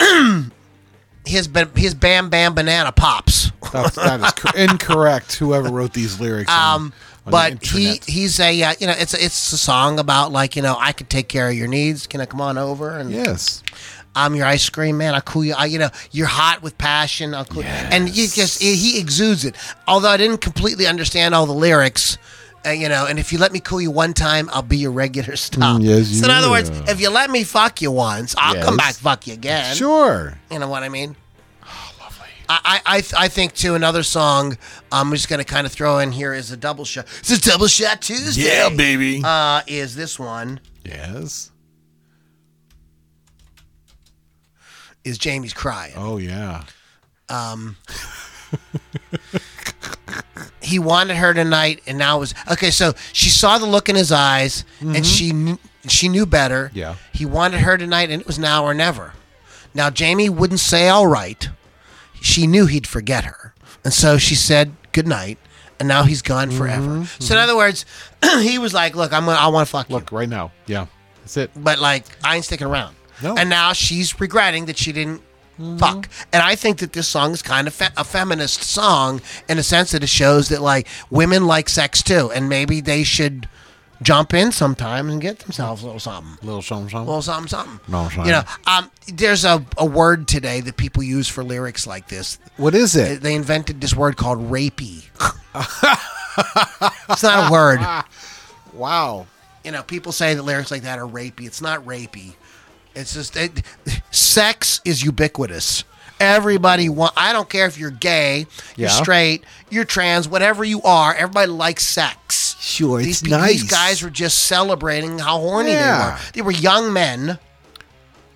[1.24, 3.52] his his Bam Bam Banana pops.
[3.72, 5.34] That is cor- incorrect.
[5.36, 6.50] Whoever wrote these lyrics.
[6.50, 6.92] on- Um,
[7.26, 10.56] on but he he's a uh, you know it's a, it's a song about like
[10.56, 12.08] you know I could take care of your needs.
[12.08, 13.62] Can I come on over and yes.
[14.16, 15.14] I'm your ice cream man.
[15.14, 15.54] I'll cool you.
[15.56, 17.34] I, you know, you're hot with passion.
[17.34, 17.62] I'll cool.
[17.64, 19.54] And you just he exudes it.
[19.86, 22.16] Although I didn't completely understand all the lyrics,
[22.66, 23.06] uh, you know.
[23.06, 25.80] And if you let me cool you one time, I'll be your regular stop.
[25.80, 28.78] Mm, yes, so in other words, if you let me fuck you once, I'll come
[28.78, 29.76] back fuck you again.
[29.76, 30.38] Sure.
[30.50, 31.14] You know what I mean?
[31.62, 32.26] Oh, lovely.
[32.48, 34.56] I, I, I I think too another song
[34.90, 37.06] I'm just gonna kind of throw in here is a double shot.
[37.18, 38.44] It's a double shot Tuesday.
[38.46, 39.20] Yeah, baby.
[39.22, 41.50] Uh, is this one yes.
[45.06, 45.94] Is Jamie's crying?
[45.96, 46.64] Oh yeah.
[50.60, 53.96] he wanted her tonight and now it was okay so she saw the look in
[53.96, 56.78] his eyes and she knew, she knew better Mm-hmm.
[56.78, 56.94] Yeah.
[57.12, 59.12] he wanted her tonight and it was now or never
[59.74, 61.48] now jamie wouldn't say all right
[62.20, 63.54] she knew he'd forget her
[63.84, 65.38] and so she said good night
[65.78, 67.22] and now he's gone forever Mm-hmm.
[67.22, 67.84] so in other words
[68.40, 70.52] he was like look i'm gonna i want to fuck you Look right now.
[70.66, 70.86] Yeah.
[71.22, 71.50] That's it.
[71.56, 72.94] but like I ain't sticking around.
[73.22, 73.34] No.
[73.36, 75.22] And now she's regretting that she didn't
[75.78, 76.08] fuck.
[76.32, 79.62] And I think that this song is kind of fe- a feminist song in a
[79.62, 83.48] sense that it shows that like women like sex too, and maybe they should
[84.02, 86.36] jump in sometimes and get themselves a little something.
[86.46, 87.06] Little something, something.
[87.06, 87.80] A little something, something.
[87.88, 92.08] No, You know, um, there's a, a word today that people use for lyrics like
[92.08, 92.38] this.
[92.58, 93.22] what is it?
[93.22, 95.04] They invented this word called rapey.
[97.10, 97.80] it's not a word.
[98.74, 99.26] Wow.
[99.64, 101.46] you know, people say that lyrics like that are rapey.
[101.46, 102.34] It's not rapey.
[102.96, 103.62] It's just it,
[104.10, 105.84] sex is ubiquitous.
[106.18, 107.12] Everybody want.
[107.16, 108.94] I don't care if you're gay, you're Yeah.
[109.02, 111.14] straight, you're trans, whatever you are.
[111.14, 112.56] Everybody likes sex.
[112.58, 113.50] Sure, These, it's pe- nice.
[113.60, 116.18] these guys were just celebrating how horny Yeah.
[116.32, 116.50] they were.
[116.50, 117.38] They were young men,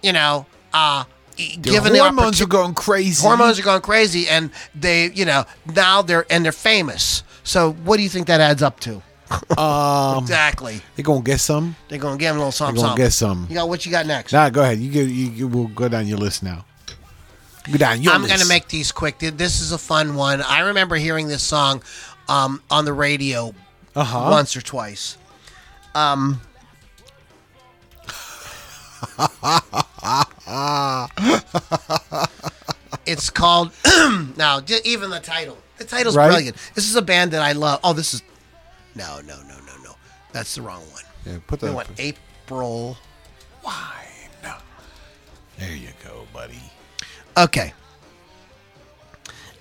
[0.02, 0.44] you know,
[0.74, 1.04] uh,
[1.38, 3.22] e- The given the hormones opportu- are going crazy.
[3.22, 7.22] hormones are going crazy, and they, you know, now they're and they're famous.
[7.44, 9.02] So, what do you think that adds up to?
[9.56, 10.80] Um, Exactly.
[10.96, 11.76] they gonna get some.
[11.88, 12.74] They're gonna give them a little something.
[12.76, 13.04] They gonna something.
[13.04, 13.46] get some.
[13.48, 14.32] You got what you got next?
[14.32, 14.78] Nah, go ahead.
[14.78, 15.00] You go.
[15.00, 16.64] You, you will go down your list now.
[17.70, 18.32] Go down your I'm list.
[18.34, 19.18] going to make these quick.
[19.20, 20.40] This is a fun one.
[20.42, 21.82] I remember hearing this song
[22.28, 23.54] um, on the radio
[23.94, 24.28] Uh-huh.
[24.32, 25.16] once or twice.
[25.94, 26.40] Um,
[33.06, 33.72] it's called
[34.36, 34.60] now.
[34.84, 35.58] Even the title.
[35.78, 36.28] The title's Right.
[36.28, 36.56] brilliant.
[36.74, 37.80] This is a band that I love.
[37.84, 38.22] Oh, this is
[39.00, 39.96] no, no, no, no, no.
[40.32, 41.02] That's the wrong one.
[41.26, 41.66] Yeah, put that.
[41.66, 41.76] We that.
[41.76, 42.96] want April.
[43.64, 43.74] Wine.
[45.58, 46.58] There you go, buddy.
[47.36, 47.74] Okay.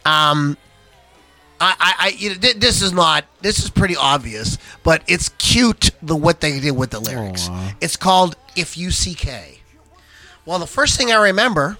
[0.05, 0.57] Um,
[1.59, 3.25] I, I, I you know, th- this is not.
[3.41, 7.49] This is pretty obvious, but it's cute the what they did with the lyrics.
[7.49, 7.75] Aw.
[7.81, 9.59] It's called "If You See Kay."
[10.45, 11.77] Well, the first thing I remember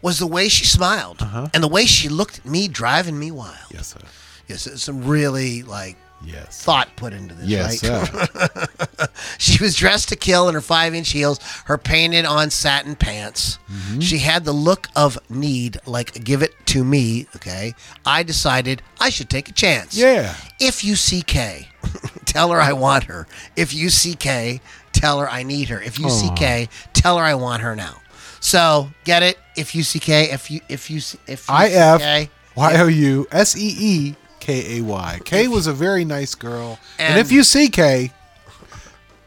[0.00, 1.20] was the way she smiled
[1.52, 3.56] and the way she looked at me, driving me wild.
[3.72, 4.00] Yes, sir.
[4.46, 6.62] Yes, it's some really like Yes.
[6.62, 8.06] thought put into this, Yes, right?
[8.06, 8.66] sir.
[9.38, 13.58] She was dressed to kill in her five inch heels, her painted on satin pants.
[13.70, 14.00] Mm-hmm.
[14.00, 17.74] She had the look of need, like, give it to me, okay?
[18.06, 19.96] I decided I should take a chance.
[19.96, 20.34] Yeah.
[20.60, 21.68] If you see K,
[22.24, 23.26] tell her I want her.
[23.56, 24.60] If you see K,
[24.92, 25.80] tell her I need her.
[25.82, 26.34] If you see Aw.
[26.34, 27.96] K, tell her I want her now.
[28.40, 29.38] So, get it?
[29.56, 33.26] If you see K, if you, if you, if you I F Y O U
[33.30, 35.20] S E E K A Y.
[35.24, 36.78] K was a very nice girl.
[36.98, 38.10] And, And- if you see K,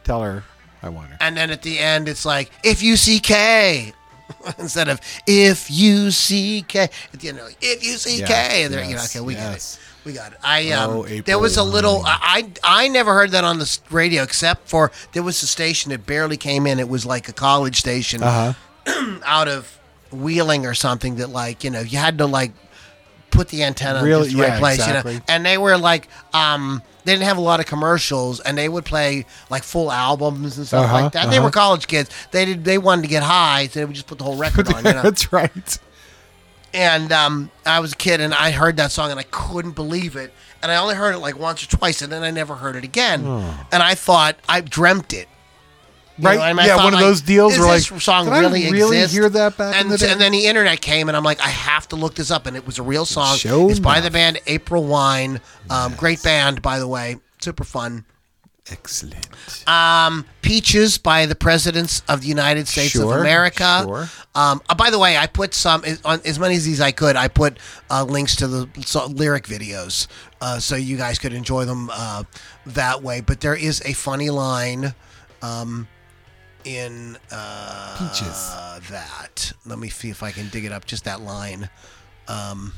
[0.03, 0.43] tell her
[0.84, 1.18] I want her.
[1.22, 3.93] And then at the end, it's like, if you see K.
[4.59, 8.63] Instead of if you see K, at the end, like, if you see Yes, K,
[8.66, 9.78] and they're, you know, okay, we yes.
[9.78, 10.39] got it, we got it.
[10.43, 12.01] I um, Oh, there was a little.
[12.05, 16.05] I, I never heard that on the radio except for there was a station that
[16.05, 16.80] barely came in.
[16.80, 18.53] It was like a college station Uh
[18.86, 19.20] huh.
[19.26, 19.72] out of
[20.11, 22.51] Wheeling or something that like you know you had to like
[23.32, 24.30] put the antenna Really?
[24.30, 25.19] in the right Yeah, place, you know.
[25.28, 28.86] And they were like, um, they didn't have a lot of commercials, and they would
[28.86, 31.30] play like full albums and stuff Uh-huh, like that.
[31.30, 31.45] They uh-huh.
[31.45, 32.09] were college kids.
[32.32, 32.63] They did.
[32.65, 34.86] They wanted to get high, so they would just put the whole record on.
[34.86, 35.01] You know?
[35.03, 35.78] That's right.
[36.73, 40.15] And um, I was a kid, and I heard that song, and I couldn't believe
[40.15, 40.34] it.
[40.61, 42.84] And I only heard it like once or twice, and then I never heard it
[42.84, 43.23] again.
[43.71, 45.28] And I thought I dreamt it.
[46.18, 46.55] You Right?
[46.55, 49.13] know, Yeah, one of those deals where, this like, song did I really, really exist?
[49.13, 50.11] hear that back in and, the day?
[50.11, 52.55] And then the internet came, and I'm like, I have to look this up, and
[52.55, 53.36] it was a real song.
[53.38, 55.41] Sure it's by the band April Wine.
[55.70, 57.18] Um, Great band, by the way.
[57.41, 58.05] Super fun.
[58.72, 59.28] Excellent.
[59.68, 63.82] Um, Peaches by the Presidents of the United States of America.
[63.84, 64.09] sure.
[64.34, 67.16] Um, uh, by the way, I put some on as many of these I could.
[67.16, 67.59] I put
[67.91, 70.07] uh, links to the so, lyric videos
[70.41, 72.24] uh, so you guys could enjoy them uh,
[72.66, 73.22] that way.
[73.22, 74.95] But there is a funny line.
[75.43, 75.88] Um,
[76.66, 78.53] in uh, Peaches.
[78.89, 79.53] that.
[79.66, 80.86] Let me see if I can dig it up.
[80.86, 81.70] Just that line.
[82.28, 82.74] Um,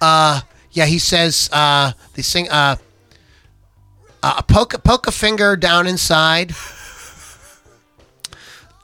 [0.00, 0.40] uh,
[0.72, 2.76] yeah, he says uh, they sing uh,
[4.22, 6.52] uh, poke poke a finger down inside.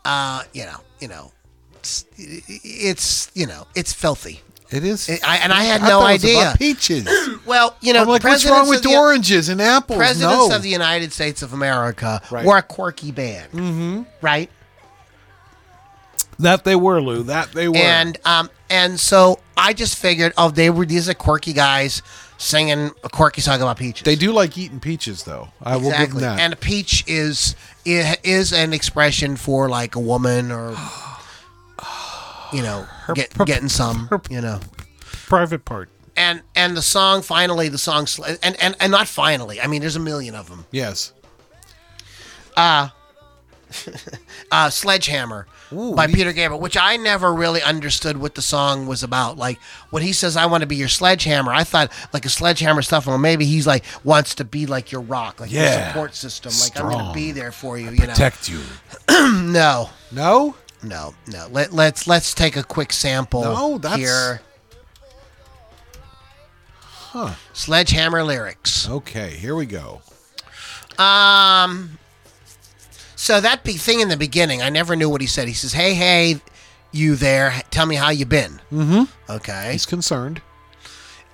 [0.05, 1.33] Uh, you know, you know,
[1.75, 4.41] it's, it's you know, it's filthy.
[4.71, 5.09] It is.
[5.25, 6.41] I- and I had no it was idea.
[6.41, 7.09] about peaches.
[7.47, 9.97] Well, you know, I'm like, what's wrong with the- oranges and apples?
[9.97, 10.55] Presidents no.
[10.55, 12.45] of the United States of America Right.
[12.45, 14.03] were a quirky band, mm-hmm.
[14.21, 14.51] right?
[16.39, 17.25] that they were, Lou.
[17.25, 17.77] That they were.
[17.77, 22.03] And um, and so I just figured, oh, they were these are quirky guys
[22.37, 24.05] singing a quirky song about peaches.
[24.05, 25.49] they do like eating peaches, though.
[25.63, 26.39] I will give them that.
[26.41, 30.75] and a peach is is an expression for like a woman or
[32.53, 34.61] you know get, getting some, you know.
[35.27, 35.89] Private part.
[36.17, 38.07] And and the song finally, the song
[38.43, 39.61] and and and not finally.
[39.61, 40.67] I mean, there's a million of them.
[40.71, 41.13] yes.
[42.57, 42.89] uh,
[44.71, 49.37] Sledgehammer by Peter Gabriel, which I never really understood what the song was about.
[49.37, 49.59] Like
[49.91, 53.07] when he says, "I want to be your sledgehammer," I thought like a sledgehammer stuff.
[53.07, 56.53] Well, maybe he's like wants to be like your rock, like your support system.
[56.61, 57.91] Like I'm going to be there for you.
[57.91, 58.07] You know?
[58.07, 58.61] Protect you.
[59.39, 60.55] No, No.
[60.83, 61.49] No, no.
[61.51, 64.41] Let, let's let's take a quick sample No, that's- here.
[67.11, 67.35] Huh.
[67.55, 68.89] Sledgehammer lyrics.
[68.89, 69.31] Okay.
[69.31, 70.03] Here we go.
[70.99, 71.99] Um.
[73.17, 75.49] So that big thing in the beginning, I never knew what he said.
[75.49, 76.41] He says, "Hey, hey,
[76.93, 77.63] you there?
[77.71, 79.33] Tell me how you been." Mm-hmm.
[79.33, 79.73] Okay.
[79.73, 80.43] He's concerned.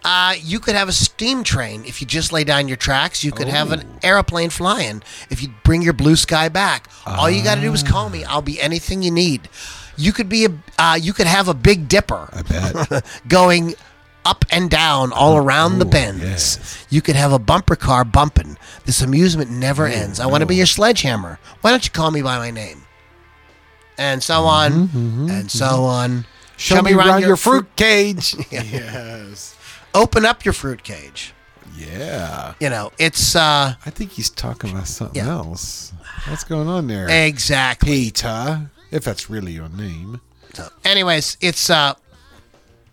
[0.04, 3.24] Uh, you could have a steam train if you just lay down your tracks.
[3.24, 6.88] You could have an airplane flying if you bring your blue sky back.
[7.06, 8.22] All you got to do is call me.
[8.24, 9.48] I'll be anything you need.
[9.96, 10.48] You could be a.
[10.78, 13.04] Uh, you could have a Big Dipper I bet.
[13.28, 13.74] going
[14.26, 16.22] up and down all around the Ooh, bends.
[16.22, 16.86] yes.
[16.90, 18.58] You could have a bumper car bumping.
[18.84, 20.18] This amusement never ends.
[20.20, 21.38] I want to be your sledgehammer.
[21.60, 22.82] Why don't you call me by my name?
[23.96, 26.10] And so on, and so on.
[26.10, 26.20] Mm-hmm,
[26.56, 28.34] Show, me around your, fruit cage.
[28.50, 28.62] Yeah.
[28.62, 29.53] yes.
[29.94, 31.32] Open up your fruit cage.
[31.76, 32.54] Yeah.
[32.60, 35.30] You know, it's uh I think he's talking about something Yeah.
[35.30, 35.92] else.
[36.28, 37.08] What's going on there?
[37.08, 37.90] exactly.
[38.10, 40.20] Peter, if that's really your name.
[40.54, 41.94] So, anyways, it's uh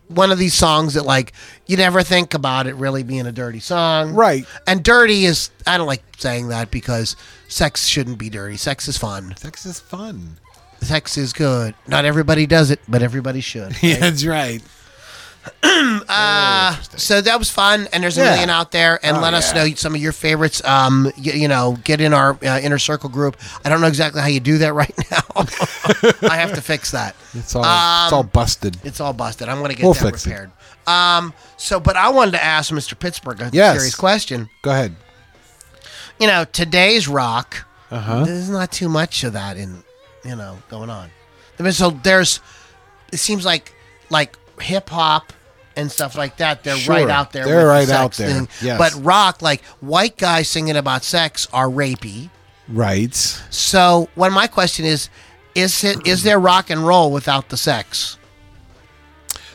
[0.08, 1.32] one of these songs that like
[1.66, 4.14] you never think about it really being a dirty song.
[4.14, 4.44] Right.
[4.66, 7.16] And dirty is I don't like saying that because
[7.48, 8.56] sex shouldn't be dirty.
[8.56, 9.34] Sex is fun.
[9.36, 10.38] Sex is fun.
[10.80, 11.74] Sex is good.
[11.86, 13.76] Not everybody does it, but everybody should.
[13.82, 14.60] Yeah, that's right.
[16.08, 18.30] Uh, so that was fun, and there's a Yeah.
[18.30, 19.04] million out there.
[19.04, 19.64] And Oh, let us yeah.
[19.64, 20.62] know some of your favorites.
[20.64, 23.36] Um, you, you know, get in our uh, inner circle group.
[23.64, 25.46] I don't know exactly how you do that right now.
[26.28, 27.16] I have to fix that.
[27.34, 28.76] It's all it's all busted.
[28.84, 29.48] It's all busted.
[29.48, 30.30] I'm going to get We'll that fix it.
[30.30, 30.50] repaired.
[30.86, 32.98] Um, so, but I wanted to ask Mr.
[32.98, 33.76] Pittsburgh a Yes.
[33.76, 34.48] serious question.
[34.62, 34.94] Go ahead.
[36.20, 38.24] You know, today's rock, Uh-huh.
[38.24, 39.82] there's not too much of that in,
[40.24, 41.10] you know, going on.
[41.58, 42.40] I mean, so there's,
[43.12, 43.74] it seems like,
[44.10, 45.32] like hip hop
[45.76, 46.64] and stuff like that.
[46.64, 46.94] They're Sure.
[46.94, 47.44] right out there.
[47.44, 48.28] They're with the right out there.
[48.30, 48.48] thing.
[48.62, 48.78] Yes.
[48.78, 52.30] But rock, like white guys singing about sex, are rapey.
[52.68, 53.14] Right.
[53.14, 55.08] So, what my question is,
[55.54, 58.16] is it is there rock and roll without the sex?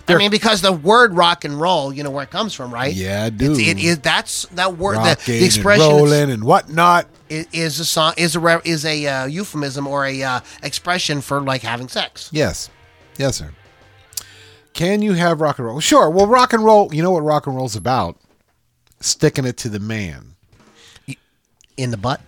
[0.10, 2.94] I mean, because the word rock and roll, you know where it comes from, right?
[2.94, 3.30] Yeah.
[3.34, 4.96] It's, it is that's that word.
[4.96, 7.08] The, Rocking the expression and is- rolling and whatnot.
[7.30, 11.42] i- is a song is a is a uh, euphemism or a uh, expression for
[11.42, 12.30] like having sex.
[12.32, 12.70] Yes.
[13.18, 13.50] Yes, sir.
[14.78, 15.80] Can you have rock and roll?
[15.80, 16.08] Sure.
[16.08, 18.16] Well, rock and roll, you know what rock and roll's about?
[19.00, 20.36] Sticking it to the man.
[21.78, 22.22] in the butt.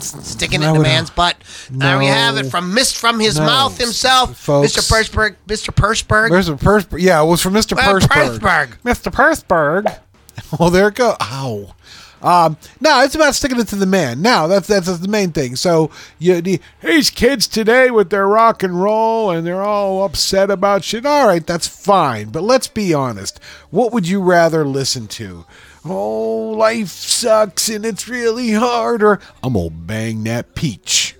[0.00, 1.36] Sticking it I in the man's butt.
[1.70, 4.72] There we have it from Mist from his No, mouth himself, folks.
[4.72, 4.90] Mr.
[4.90, 5.36] Persberg.
[5.46, 5.68] Mr.
[5.70, 6.30] Persberg.
[6.30, 7.00] Where's the Persberg?
[7.02, 7.76] Yeah, it was from Mr.
[7.76, 8.38] Well, Persberg.
[8.38, 8.78] Persberg.
[8.82, 9.12] Mr.
[9.12, 9.98] Persberg.
[10.58, 11.16] Well, there it goes.
[11.20, 11.74] Ow.
[12.22, 14.20] Um, no, it's about sticking it to the man.
[14.22, 15.56] Now that's that's the main thing.
[15.56, 20.50] So you, the, these kids today with their rock and roll and they're all upset
[20.50, 21.06] about shit.
[21.06, 22.30] All right, that's fine.
[22.30, 23.40] But let's be honest.
[23.70, 25.46] What would you rather listen to?
[25.84, 29.02] Oh, life sucks and it's really hard.
[29.02, 31.14] Or I'm gonna bang that peach.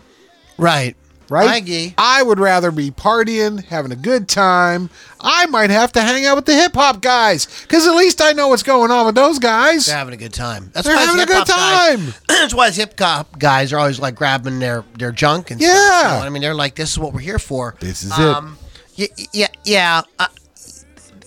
[0.57, 0.97] Right.
[1.31, 1.93] Right?
[1.99, 4.89] I would rather be partying, having a good time.
[5.21, 8.33] I might have to hang out with the hip hop guys because at least I
[8.33, 9.87] know what's going on with those guys.
[9.87, 10.71] They're having a good time.
[10.73, 12.15] That's They're why having a good guys- time.
[12.29, 15.71] that's why hip hop guys are always like grabbing their their junk and stuff.
[15.75, 16.15] Yeah.
[16.15, 18.57] You know I mean, they're like, "This is what we're here for." This is Um,
[18.97, 20.03] y- y- yeah, yeah.
[20.19, 20.27] Uh,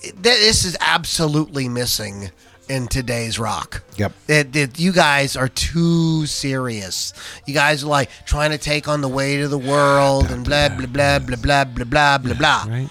[0.02, 2.32] th- this is absolutely missing
[2.72, 3.84] in today's rock.
[3.98, 4.12] Yep.
[4.28, 7.14] It, it- you guys are too serious.
[7.46, 10.70] You guys are like trying to take on the weight of the world and blah
[10.70, 12.66] blah blah blah blah blah blah blah blah.
[12.68, 12.90] Right.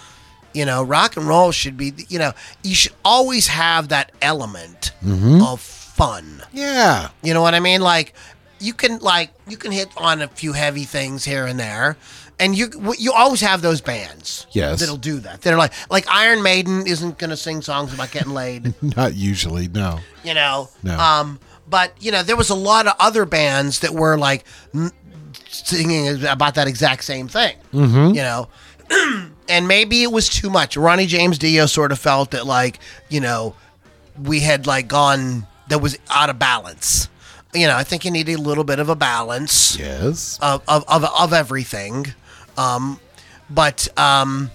[0.53, 1.93] You know, rock and roll should be.
[2.09, 5.43] You know, you should always have that element Mm-hmm.
[5.43, 6.43] of fun.
[6.53, 7.09] Yeah.
[7.23, 7.81] You know what I mean?
[7.81, 8.13] Like,
[8.59, 11.97] you can like you can hit on a few heavy things here and there,
[12.41, 14.47] and you you always have those bands.
[14.51, 14.81] Yes.
[14.81, 15.43] that'll do that.
[15.43, 18.75] They're like like Iron Maiden isn't gonna sing songs about getting laid.
[18.97, 20.01] Not usually, no.
[20.25, 20.69] you know.
[20.83, 20.99] No.
[20.99, 21.39] Um,
[21.69, 24.45] but you know, there was a lot of other bands that were like
[25.49, 27.57] singing about that exact same thing.
[27.73, 28.15] Mm-hmm.
[28.15, 28.49] You know,
[29.49, 30.77] and maybe it was too much.
[30.77, 32.79] Ronnie James Dio sort of felt that like
[33.09, 33.55] you know
[34.21, 37.09] we had like gone that was out of balance.
[37.53, 40.39] You know, I think you need a little bit of a balance Yes.
[40.41, 42.07] of of, of, of everything.
[42.61, 43.01] Um,
[43.49, 44.51] but um,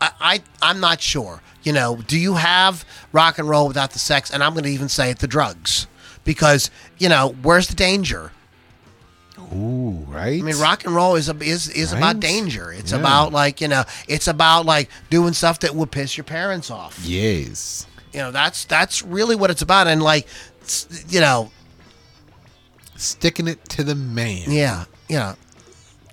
[0.00, 1.40] I, I I'm not sure.
[1.62, 4.30] You know, do you have rock and roll without the sex?
[4.30, 5.86] And I'm going to even say it, the drugs,
[6.24, 8.32] because you know where's the danger?
[9.54, 10.40] Ooh, right.
[10.40, 11.98] I mean, rock and roll is a, is is Right.
[11.98, 12.72] about danger.
[12.72, 12.98] It's Yeah.
[12.98, 16.98] about like you know, it's about like doing stuff that would piss your parents off.
[17.02, 17.86] Yes.
[18.12, 19.86] You know, that's that's really what it's about.
[19.88, 20.26] And like,
[21.08, 21.50] you know,
[22.96, 24.50] Sticking it to the man.
[24.50, 25.34] yeah, know,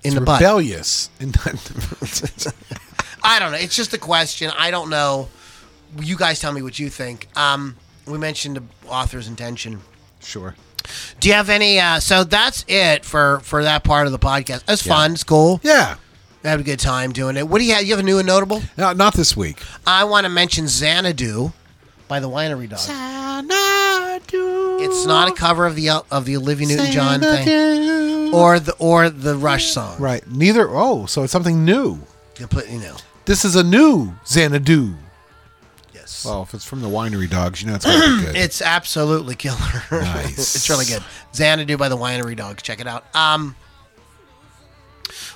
[0.04, 0.40] in It's the butt.
[0.40, 1.10] rebellious.
[3.22, 3.58] I don't know.
[3.58, 4.50] It's just a question.
[4.58, 5.28] I don't know.
[6.00, 7.28] You guys tell me what you think.
[7.36, 7.76] Um,
[8.06, 9.80] we mentioned the author's intention.
[10.20, 10.54] sure.
[11.20, 11.78] Do you have any?
[11.78, 14.64] Uh, so that's it for for that part of the podcast.
[14.66, 14.92] It's Yeah.
[14.94, 15.12] fun.
[15.12, 15.60] It's cool.
[15.62, 15.94] Yeah.
[16.44, 17.46] I had a good time doing it.
[17.46, 17.84] What do you have?
[17.84, 18.60] You have a new and notable?
[18.76, 19.62] No, not this week.
[19.86, 21.52] I want to mention Xanadu
[22.08, 22.80] by the Winery Dog.
[22.80, 24.78] Xanadu.
[24.80, 27.44] It's not a cover of the of the Olivia Newton-John thing
[28.32, 30.00] or the or the Rush song.
[30.00, 30.26] Right.
[30.30, 30.68] Neither.
[30.70, 31.98] Oh, so it's something new.
[32.34, 32.94] Completely new.
[33.24, 34.94] This is a new Xanadu.
[35.94, 36.24] Yes.
[36.24, 38.36] Well, if it's from the winery dogs, you know it's going to be good.
[38.36, 39.58] It's absolutely killer.
[39.90, 40.56] Nice.
[40.56, 41.02] it's really good.
[41.34, 42.62] Xanadu by the Winery Dogs.
[42.62, 43.04] Check it out.
[43.14, 43.54] Um,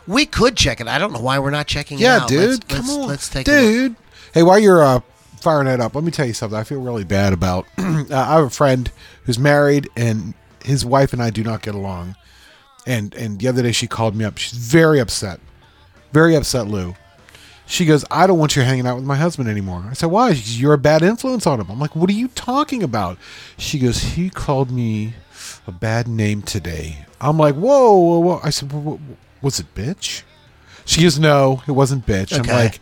[0.07, 0.89] we could check it.
[0.89, 2.29] I don't know why we're not checking it yeah, out.
[2.29, 2.51] dude.
[2.51, 3.09] Let's, come let's, on.
[3.09, 3.61] Let's take a look.
[3.61, 3.97] dude.
[4.35, 5.01] Hey, while you're uh,
[5.41, 6.59] firing that up, let me tell you something.
[6.59, 7.67] I feel really bad about.
[7.79, 8.91] uh, I have a friend
[9.25, 10.35] who's married, and
[10.65, 12.17] his wife and I do not get along.
[12.87, 14.39] And and the other day she called me up.
[14.39, 15.41] She's very upset,
[16.13, 16.95] very upset, Lou.
[17.69, 19.85] She goes, I don't want you hanging out with my husband anymore.
[19.91, 20.29] I said, Why?
[20.29, 21.69] Goes, You're a bad influence on him.
[21.69, 23.19] I'm like, What are you talking about?
[23.59, 25.15] She goes, He called me
[25.67, 27.07] a bad name today.
[27.21, 28.41] I'm like, Whoa, whoa, whoa.
[28.45, 28.99] I said, "Wha- wha-
[29.43, 30.23] Was it bitch?
[30.85, 32.39] She goes, No, it wasn't bitch.
[32.39, 32.49] Okay.
[32.53, 32.81] I'm like,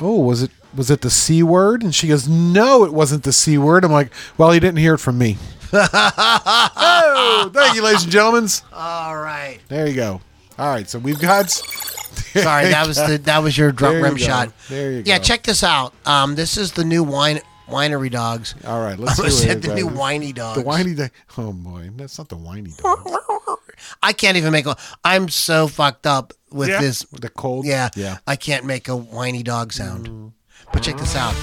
[0.00, 0.50] Oh, was it?
[0.74, 1.82] Was it the c word?
[1.84, 3.84] And she goes, No, it wasn't the c word.
[3.84, 5.38] I'm like, Well, he didn't hear it from me.
[5.72, 8.48] Oh, thank you, ladies and gentlemen.
[8.72, 9.58] All right.
[9.68, 10.20] There you go.
[10.58, 11.50] All right, so we've got.
[11.50, 14.52] Sorry, that was the that was your drum you rim shot.
[14.68, 15.08] There you go.
[15.10, 15.94] Yeah, check this out.
[16.04, 18.54] Um, this is the new wine winery dogs.
[18.66, 20.58] All right, let's almost said it the new whiny dogs.
[20.60, 21.10] The whiny dog.
[21.36, 23.08] Oh boy, that's not the whiny dog.
[24.02, 24.76] I can't even make a.
[25.04, 26.80] I'm so fucked up with Yeah.
[26.80, 27.02] this.
[27.04, 27.64] The cold.
[27.66, 28.18] Yeah, yeah.
[28.26, 30.32] I can't make a whiny dog sound.
[30.72, 31.34] But check this out.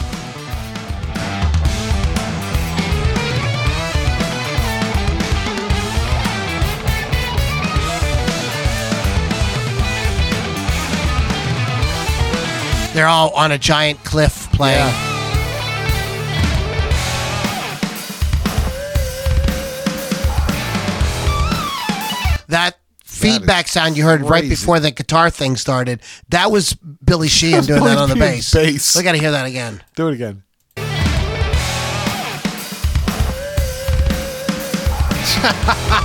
[12.95, 14.85] They're all on a giant cliff playing.
[22.47, 26.73] That feedback sound you heard right before the guitar thing started, that was
[27.03, 28.53] Billy Sheehan doing that on the bass.
[28.53, 28.95] bass.
[28.95, 29.83] We got to hear that again.
[29.97, 30.43] Do it again.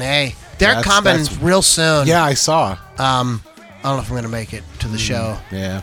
[0.00, 0.34] Fucking a.
[0.58, 2.06] They're That's- coming that's- real soon.
[2.06, 2.76] Yeah, I saw.
[2.98, 3.42] Um.
[3.82, 5.38] I don't know if I'm gonna make it to the show.
[5.50, 5.80] Yeah.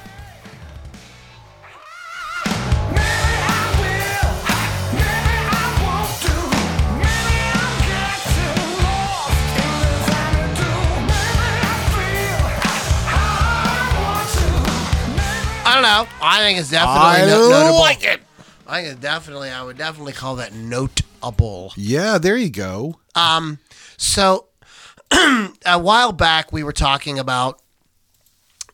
[15.70, 16.08] I don't know.
[16.22, 17.80] I think it's definitely I no- notable.
[17.80, 18.22] like it.
[18.66, 19.50] I think it's definitely.
[19.50, 21.74] I would definitely call that notable.
[21.76, 23.00] Yeah, there you go.
[23.16, 23.60] Um.
[23.98, 24.46] So
[25.12, 27.62] a while back, we were talking about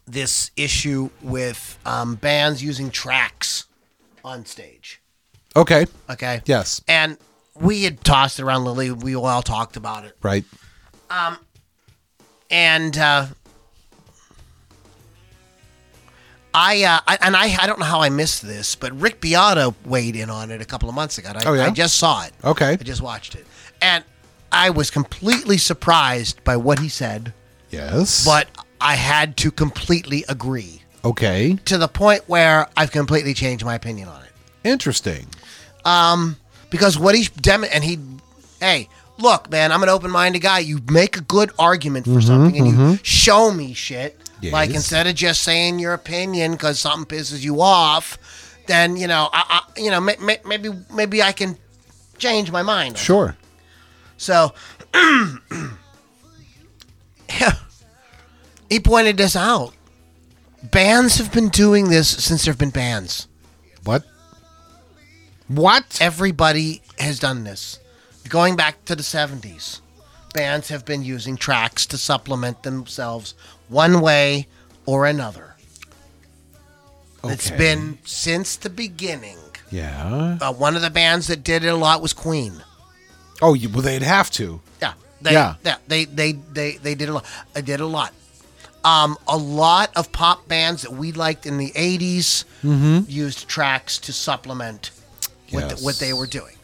[0.06, 3.66] this issue with um, bands using tracks
[4.24, 5.02] on stage.
[5.56, 5.86] Okay.
[6.10, 6.42] Okay.
[6.46, 6.82] Yes.
[6.88, 7.18] And
[7.56, 8.92] we had tossed it around Lily.
[8.92, 10.18] We all talked about it.
[10.22, 10.44] Right.
[11.10, 11.38] Um,
[12.50, 13.28] And uh,
[16.56, 19.74] I, uh, I and I I don't know how I missed this, but Rick Beato
[19.86, 21.32] weighed in on it a couple of months ago.
[21.36, 21.66] I, Oh, yeah?
[21.66, 22.32] I just saw it.
[22.44, 22.74] Okay.
[22.74, 23.46] I just watched it,
[23.82, 24.04] and
[24.54, 27.34] I was completely surprised by what he said,
[27.72, 28.24] Yes.
[28.26, 28.48] but
[28.80, 31.58] I had to completely agree okay.
[31.66, 34.30] to the point where I've completely changed my opinion on it.
[34.64, 35.28] Interesting.
[35.86, 36.38] Um
[36.70, 38.00] because what he dem and he
[38.60, 38.90] hey
[39.20, 43.00] look man i'm an open-minded guy you make a good argument for something and you
[43.04, 44.78] show me shit like Yes.
[44.78, 48.18] instead of just saying your opinion because something pisses you off
[48.66, 51.58] then you know I, I you know may, may, maybe maybe i can
[52.18, 52.98] change my mind.
[52.98, 53.36] Sure.
[54.18, 54.54] So
[58.70, 59.74] he pointed this out
[60.64, 63.28] bands have been doing this since there have been bands
[63.84, 64.04] What?
[65.48, 65.98] What?
[66.02, 67.80] everybody has done this.
[68.30, 69.82] Going back to the 70s,
[70.34, 73.36] bands have been using tracks to supplement themselves
[73.68, 74.48] one way
[74.86, 75.56] or another.
[77.26, 79.38] It's been since the beginning.
[79.70, 80.38] Yeah.
[80.42, 82.64] Uh, one of the bands that did it a lot was Queen.
[83.44, 84.62] Oh, you, well, they'd have to.
[84.82, 85.56] Yeah, they, Yeah.
[85.66, 87.26] yeah, they, they, they, they did a lot.
[87.54, 88.14] They did a lot.
[88.86, 92.44] Um, a lot of pop bands that we liked in the 80s
[93.10, 94.92] used tracks to supplement
[95.52, 96.56] what, the, what they were doing.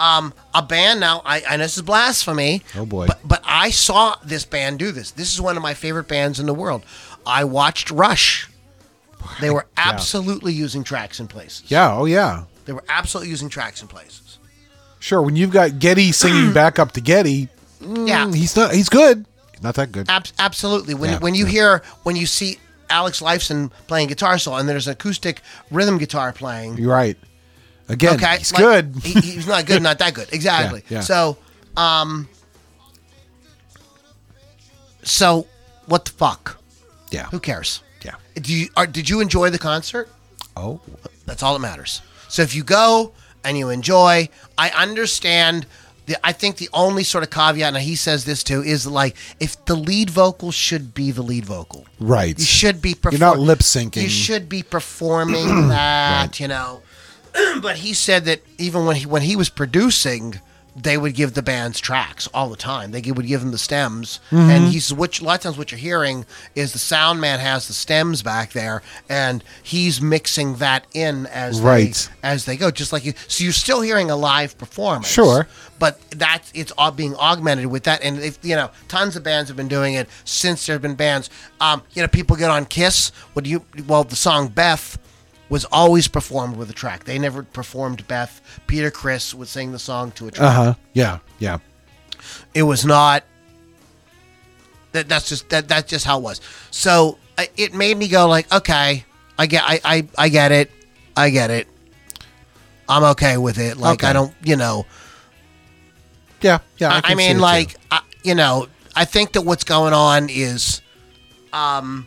[0.00, 2.62] Um, a band now, I, and this is blasphemy.
[2.74, 3.06] Oh, boy.
[3.06, 5.12] But, but I saw this band do this.
[5.12, 6.82] This is one of my favorite bands in the world.
[7.24, 8.48] I watched Rush.
[9.40, 11.70] They were absolutely using tracks in places.
[11.70, 11.94] Yeah.
[11.94, 12.44] Oh, yeah.
[12.64, 14.31] They were absolutely using tracks in places.
[15.02, 15.20] Sure.
[15.20, 17.48] When you've got Geddy singing back up to Geddy,
[17.80, 18.26] Yeah.
[18.26, 18.72] mm, he's not.
[18.72, 19.26] He's good.
[19.52, 20.08] He's not that good.
[20.08, 20.94] Ab- absolutely.
[20.94, 21.50] When Yeah, when you yeah.
[21.50, 25.40] hear when you see Alex Lifeson playing guitar solo and there's an acoustic
[25.72, 26.78] rhythm guitar playing.
[26.78, 27.16] You're right.
[27.88, 28.94] Again, Okay, he's like, good.
[29.02, 30.28] he- he's not good, not that good.
[30.32, 30.82] Exactly.
[30.88, 31.00] Yeah, yeah.
[31.00, 31.36] So,
[31.76, 32.28] um,
[35.02, 35.46] so
[35.86, 36.60] what the fuck?
[37.10, 37.26] yeah.
[37.26, 37.82] Who cares?
[38.04, 38.14] Yeah.
[38.36, 40.08] Do you are, did you enjoy the concert?
[40.56, 40.80] Oh.
[41.26, 42.02] That's all that matters.
[42.28, 43.12] So if you go
[43.44, 45.66] and you enjoy, I understand.
[46.06, 49.16] The, I think the only sort of caveat, and he says this too, is like
[49.38, 51.86] if the lead vocal should be the lead vocal.
[52.00, 52.36] Right.
[52.36, 52.94] You should be.
[52.94, 54.02] Perform- You're not lip syncing.
[54.02, 56.22] You should be performing that.
[56.26, 56.40] Right.
[56.40, 56.82] You know.
[57.62, 60.40] but he said that even when he when he was producing,
[60.74, 62.92] they would give the bands tracks all the time.
[62.92, 64.50] They would give them the stems, Mm-hmm.
[64.50, 67.40] and he says, which a lot of times what you're hearing is the sound man
[67.40, 72.08] has the stems back there, and he's mixing that in as Right.
[72.22, 73.12] they, as they go, just like you.
[73.28, 75.46] So you're still hearing a live performance, Sure.
[75.78, 79.48] but that's it's all being augmented with that, and if you know, tons of bands
[79.50, 81.28] have been doing it since there have been bands.
[81.60, 83.12] Um, you know, people get on Kiss.
[83.34, 83.64] What do you?
[83.86, 84.96] Well, the song Beth
[85.52, 87.04] was always performed with a track.
[87.04, 88.40] They never performed Beth.
[88.66, 90.48] Peter Criss would sing the song to a track.
[90.48, 90.74] Uh huh.
[90.94, 91.18] Yeah.
[91.38, 91.58] Yeah.
[92.54, 93.22] It was not.
[94.92, 96.40] That that's just that that's just how it was.
[96.70, 97.18] So
[97.58, 99.04] it made me go like, okay,
[99.38, 100.70] I get, I I, I get it,
[101.14, 101.68] I get it.
[102.88, 103.76] I'm okay with it.
[103.76, 104.86] Like I don't, you know.
[106.40, 106.60] Yeah.
[106.78, 107.00] Yeah.
[107.04, 110.80] I, I mean, like, I, you know, I think that what's going on is,
[111.52, 112.06] um,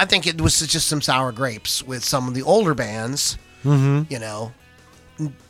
[0.00, 3.36] I think it was just some sour grapes with some of the older bands.
[3.64, 4.12] Mm-hmm.
[4.12, 4.52] You know,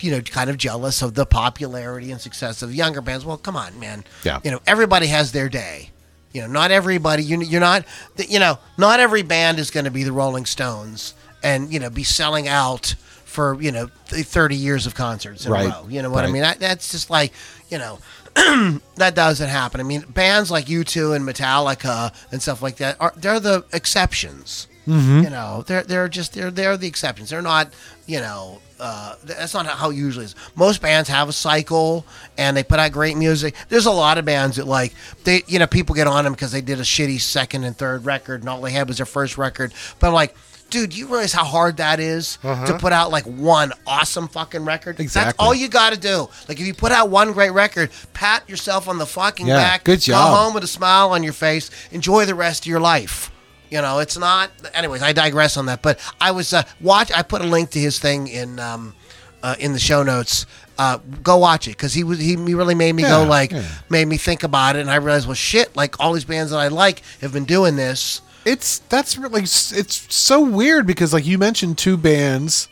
[0.01, 3.25] you know, kind of jealous of the popularity and success of younger bands.
[3.25, 4.05] Well, come on, man.
[4.25, 4.41] Yeah.
[4.43, 5.91] You know, everybody has their day.
[6.33, 7.23] You know, not everybody.
[7.23, 7.85] You, you're not.
[8.17, 11.89] You know, not every band is going to be the Rolling Stones and you know
[11.91, 12.95] be selling out
[13.25, 15.67] for you know 30 years of concerts in Right.
[15.67, 15.87] a row.
[15.89, 16.43] You know what I mean?
[16.43, 17.33] That, that's just like
[17.69, 17.99] you know
[18.97, 19.81] that doesn't happen.
[19.81, 24.69] I mean, bands like U2 and Metallica and stuff like that are they're the exceptions.
[24.87, 25.25] Mm-hmm.
[25.25, 27.31] You know, they're they're just they're they're the exceptions.
[27.31, 27.73] They're not
[28.07, 28.61] you know.
[28.83, 30.35] Uh, that's not how it usually is.
[30.57, 32.07] Most bands have a cycle
[32.39, 33.55] and they put out great music.
[33.69, 36.51] There's a lot of bands that like they, you know, people get on them because
[36.51, 39.37] they did a shitty second and third record and all they had was their first
[39.37, 39.75] record.
[39.99, 40.35] But I'm like,
[40.71, 44.99] dude, you realize how hard that is to put out like one awesome fucking record?
[45.01, 45.27] Exactly.
[45.29, 45.49] That's Uh-huh.
[45.49, 46.29] All you got to do.
[46.49, 49.85] Like if you put out one great record, pat yourself on the fucking Yeah, back.
[49.85, 50.31] good job.
[50.31, 51.71] Go home with a smile on your face.
[51.91, 53.31] Enjoy the rest of your life.
[53.71, 54.51] You know, it's not.
[54.75, 55.81] Anyways, I digress on that.
[55.83, 57.13] But I was uh, watch.
[57.15, 58.95] I put a link to his thing in um,
[59.43, 60.47] uh, in the show notes.
[60.77, 63.63] Uh, go watch it because he was he, he really made me go like yeah.
[63.91, 66.59] made me think about it, and I realized well shit, like all these bands that
[66.59, 68.23] I like have been doing this.
[68.45, 72.69] It's that's really it's so weird because like you mentioned two bands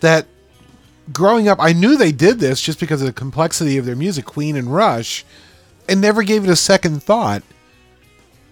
[0.00, 0.26] that
[1.12, 4.24] growing up I knew they did this just because of the complexity of their music
[4.24, 5.24] Queen and Rush
[5.88, 7.42] and never gave it a second thought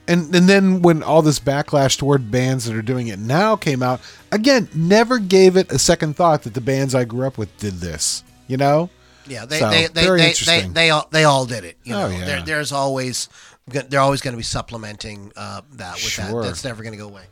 [0.07, 3.83] and and then when all this backlash toward bands that are doing it now came
[3.83, 4.01] out
[4.31, 7.75] again never gave it a second thought that the bands I grew up with did
[7.75, 8.91] this you know
[9.27, 11.77] Yeah, they So, they they they, they, they all they all did it.
[11.85, 12.25] You oh, know, Oh, yeah.
[12.25, 13.29] there, there's always
[13.73, 16.43] they're always going to be supplementing uh, that with Sure.
[16.43, 16.49] that.
[16.49, 17.25] That's never going to go away.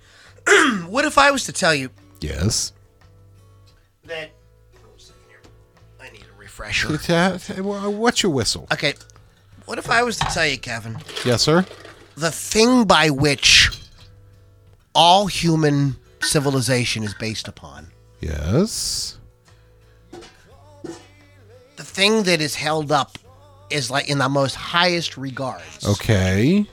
[0.88, 2.72] what if I was to tell you Yes.
[4.06, 4.30] that.
[4.80, 5.40] hold on a second here.
[6.00, 6.88] I need a refresher.
[7.90, 8.66] What's your whistle?
[8.72, 8.94] Okay,
[9.66, 11.64] what if I was to tell you, Kevin, Yes, sir.
[12.16, 13.70] the thing by which
[14.94, 17.88] all human civilization is based upon,
[18.20, 19.16] Yes.
[21.76, 23.16] the thing that is held up
[23.70, 26.66] is like in the most highest regards Okay.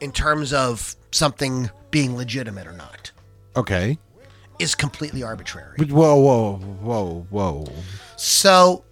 [0.00, 3.10] in terms of something being legitimate or not,
[3.56, 3.98] Okay.
[4.58, 5.74] is completely arbitrary.
[5.78, 7.66] But Whoa, whoa, whoa, whoa.
[8.16, 8.84] So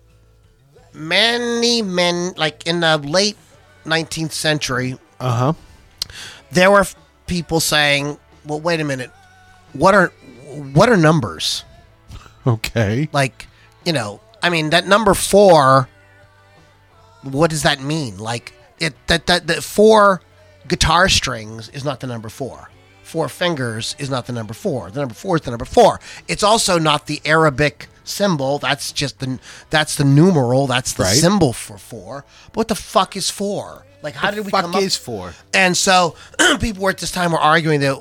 [0.93, 3.37] many men, like in the late
[3.85, 5.53] 19th century, Uh huh.
[6.51, 6.95] there were f-
[7.27, 9.11] people saying, "Well, wait a minute,
[9.73, 10.13] what are
[10.73, 11.65] what are numbers?
[12.47, 13.09] Okay.
[13.13, 13.47] Like,
[13.85, 15.89] you know, I mean that number four.
[17.23, 18.19] What does that mean?
[18.19, 20.21] Like it that that that four
[20.67, 22.71] guitar strings is not the number four.
[23.03, 24.91] Four fingers is not the number four.
[24.91, 25.99] The number four is the number four.
[26.29, 28.59] It's also not the Arabic symbol.
[28.59, 29.39] That's just the
[29.71, 30.67] that's the numeral.
[30.67, 31.17] That's the Right.
[31.17, 32.25] symbol for four.
[32.49, 33.85] But what the fuck is four?
[34.03, 34.83] Like, how did we fuck come up?
[34.93, 35.35] four?
[35.53, 36.15] And so
[36.61, 38.01] people were at this time were arguing that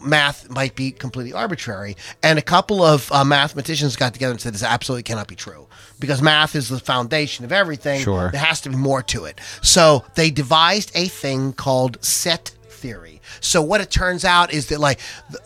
[0.00, 1.96] math might be completely arbitrary.
[2.22, 5.66] And a couple of uh, mathematicians got together and said this absolutely cannot be true
[6.02, 8.02] because math is the foundation of everything.
[8.02, 8.30] Sure.
[8.30, 9.40] There has to be more to it.
[9.62, 13.22] So they devised a thing called set theory.
[13.40, 15.00] So what it turns out is that like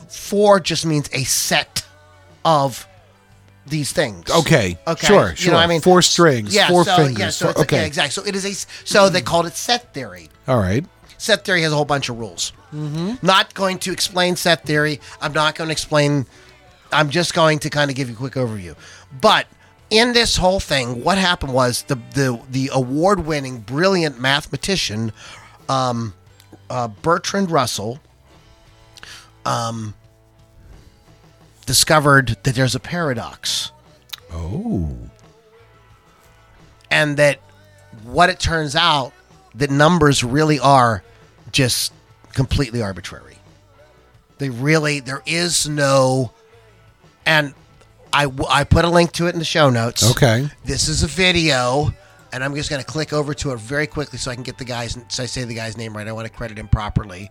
[0.09, 1.87] four just means a set
[2.45, 2.89] of
[3.67, 4.31] these things.
[4.31, 4.79] Okay.
[4.87, 5.07] Okay.
[5.07, 5.31] Sure.
[5.31, 5.53] You Sure.
[5.53, 5.81] know what I mean?
[5.81, 6.55] four strings.
[6.55, 6.69] Yeah.
[6.69, 7.19] Four so, fingers.
[7.19, 7.31] Yeah.
[7.31, 7.77] So four- okay.
[7.79, 8.11] yeah, exactly.
[8.13, 8.55] So it is a.
[8.87, 10.85] So they called it set theory All right.
[11.19, 12.53] set theory has a whole bunch of rules.
[12.75, 13.27] Mm-hmm.
[13.27, 15.01] Not going to explain set theory.
[15.21, 16.27] I'm not going to explain.
[16.93, 18.77] I'm just going to kind of give you a quick overview.
[19.21, 19.47] But
[19.91, 25.13] in this whole thing, what happened was the the the award-winning, brilliant mathematician
[25.69, 26.15] um,
[26.71, 28.01] uh, Bertrand Russell
[29.45, 29.95] um,
[31.67, 33.73] discovered that there's a paradox
[34.33, 34.91] Oh.
[36.91, 37.39] and that
[38.05, 39.13] what it turns out
[39.55, 41.03] that numbers really are
[41.53, 41.93] just
[42.33, 43.39] completely arbitrary.
[44.39, 46.33] They really there is no
[47.25, 47.55] and
[48.17, 50.11] I I put a link to it in the show notes.
[50.13, 50.49] Okay.
[50.65, 51.93] This is a video
[52.33, 54.57] and I'm just going to click over to it very quickly so I can get
[54.57, 56.09] the guy's so I say the guy's name right.
[56.09, 57.31] I want to credit him properly.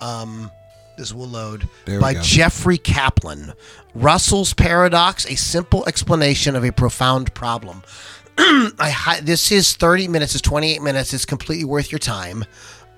[0.00, 0.50] Um
[0.96, 2.14] this will load There we by.
[2.14, 3.52] Jeffrey Kaplan.
[3.94, 7.82] Russell's paradox: a simple explanation of a profound problem.
[8.38, 10.34] I this is 30 minutes.
[10.34, 11.14] It's 28 minutes.
[11.14, 12.44] It's completely worth your time.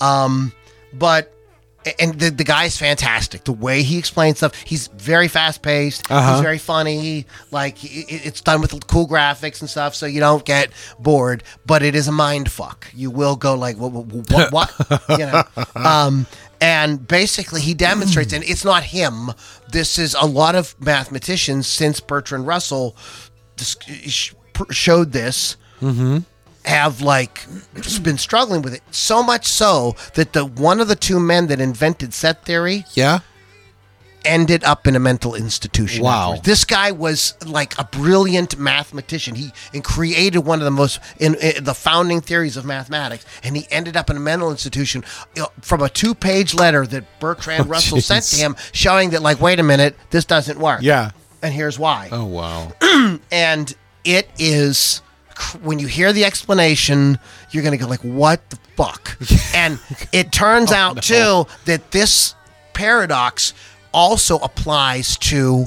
[0.01, 0.53] Um,
[0.95, 1.36] but
[1.99, 3.45] and the the guy's fantastic.
[3.45, 6.11] The way he explains stuff, he's very fast paced.
[6.11, 6.33] Uh-huh.
[6.35, 7.27] He's very funny.
[7.51, 11.43] Like i- i- it's done with cool graphics and stuff, so you don't get bored.
[11.65, 12.87] But it is a mind fuck.
[12.95, 15.01] You will go like, what, what, what?
[15.11, 15.43] you know.
[15.75, 16.27] Um,
[16.61, 19.31] and basically, he demonstrates, and it's not him.
[19.71, 22.97] This is a lot of mathematicians since Bertrand Russell
[23.57, 23.77] dis-
[24.07, 25.57] sh- pr- showed this
[26.67, 27.47] have like
[28.03, 31.61] been struggling with it so much so that the one of the two men that
[31.61, 33.21] invented set theory Yeah.
[34.25, 36.03] ended up in a mental institution.
[36.03, 36.31] Wow.
[36.33, 36.43] afterwards.
[36.47, 39.37] This guy was like a brilliant mathematician.
[39.37, 43.57] He and created one of the most in, in the founding theories of mathematics, and
[43.57, 45.05] he ended up in a mental institution
[45.37, 48.41] you know, from a two-page letter that Bertrand Oh, Russell sent to jeez.
[48.41, 50.83] him, showing that like, wait a minute, this doesn't work.
[50.83, 51.13] Yeah.
[51.43, 52.73] and here's why Oh wow.
[53.31, 53.73] and
[54.05, 55.03] it is
[55.63, 57.19] when you hear the explanation
[57.51, 59.17] you're gonna go like what the fuck
[59.55, 59.79] and
[60.13, 62.35] it turns Oh, out too that this
[62.73, 63.53] paradox
[63.93, 65.67] also applies to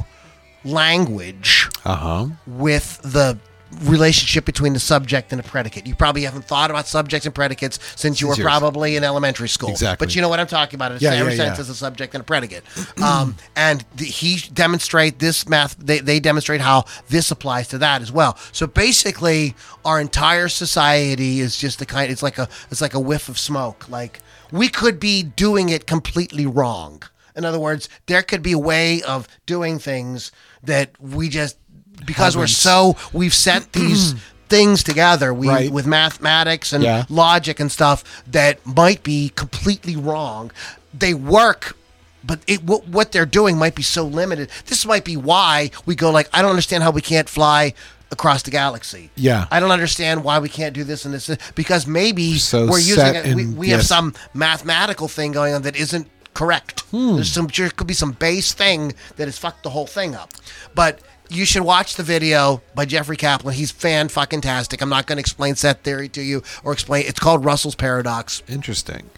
[0.64, 2.26] language Uh huh.
[2.46, 3.38] with the
[3.84, 5.86] relationship between the subject and the predicate.
[5.86, 9.50] You probably haven't thought about subjects and predicates since you were Since probably in elementary
[9.50, 9.70] school.
[9.70, 10.06] Exactly.
[10.06, 10.92] But you know what I'm talking about.
[10.92, 11.62] It's Yeah, every yeah, sense yeah.
[11.62, 12.64] as a subject and a predicate.
[13.02, 15.76] um, and the, he demonstrate this math.
[15.78, 18.38] They, they demonstrate how this applies to that as well.
[18.52, 19.56] So basically,
[19.86, 22.12] our entire society is just the kind.
[22.12, 23.88] It's like a it's like a whiff of smoke.
[23.90, 24.20] Like
[24.52, 27.04] we could be doing it completely wrong.
[27.36, 30.32] In other words, there could be a way of doing things
[30.64, 31.58] that we just
[32.06, 34.16] because we're so we've set these
[34.48, 35.72] things together we Right.
[35.72, 37.06] with mathematics and Yeah.
[37.10, 40.52] logic and stuff that might be completely wrong
[40.94, 41.76] they work
[42.24, 45.94] but it what, what they're doing might be so limited this might be why we
[45.96, 47.74] go like i don't understand how we can't fly
[48.12, 49.46] across the galaxy Yeah.
[49.52, 52.96] i don't understand why we can't do this and this because maybe So we're using
[52.96, 53.88] set it we, in- we have yes.
[53.88, 57.16] some mathematical thing going on that isn't correct Hmm.
[57.16, 60.34] there's some there could be some base thing that has fucked the whole thing up
[60.74, 61.00] but
[61.30, 63.54] you should watch the video by Jeffrey Kaplan.
[63.54, 64.82] He's fan fucking tastic.
[64.82, 67.06] I'm not going to explain set theory to you or explain.
[67.06, 68.42] It's called Russell's Paradox.
[68.48, 69.10] Interesting.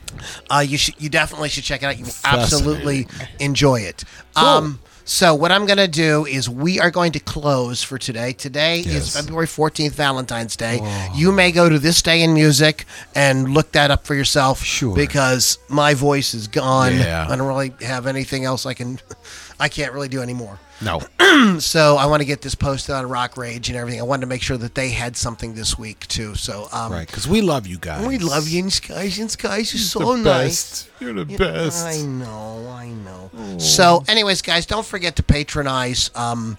[0.49, 1.97] Uh, you should, you definitely should check it out.
[1.97, 3.07] You will absolutely
[3.39, 4.03] enjoy it.
[4.35, 8.33] Um, so what I'm going to do is we are going to close for today.
[8.33, 10.79] Today is February 14th, Valentine's Day.
[11.15, 12.85] You may go to This Day in Music
[13.15, 14.63] and look that up for yourself.
[14.63, 14.95] Sure.
[14.95, 16.97] Because my voice is gone.
[16.97, 17.25] Yeah.
[17.27, 18.99] I don't really have anything else I can.
[19.61, 20.59] I can't really do anymore.
[20.81, 21.01] No.
[21.59, 23.99] So I want to get this posted on Rock Rage and everything.
[23.99, 26.35] I wanted to make sure that they had something this week too.
[26.35, 28.05] So um, right, because we love you guys.
[28.05, 30.89] we love you, guys, you're so nice.
[30.99, 31.85] You're the Yeah, best.
[31.85, 33.57] I know, I know.
[33.59, 36.57] So, anyways, guys, don't forget to patronize um,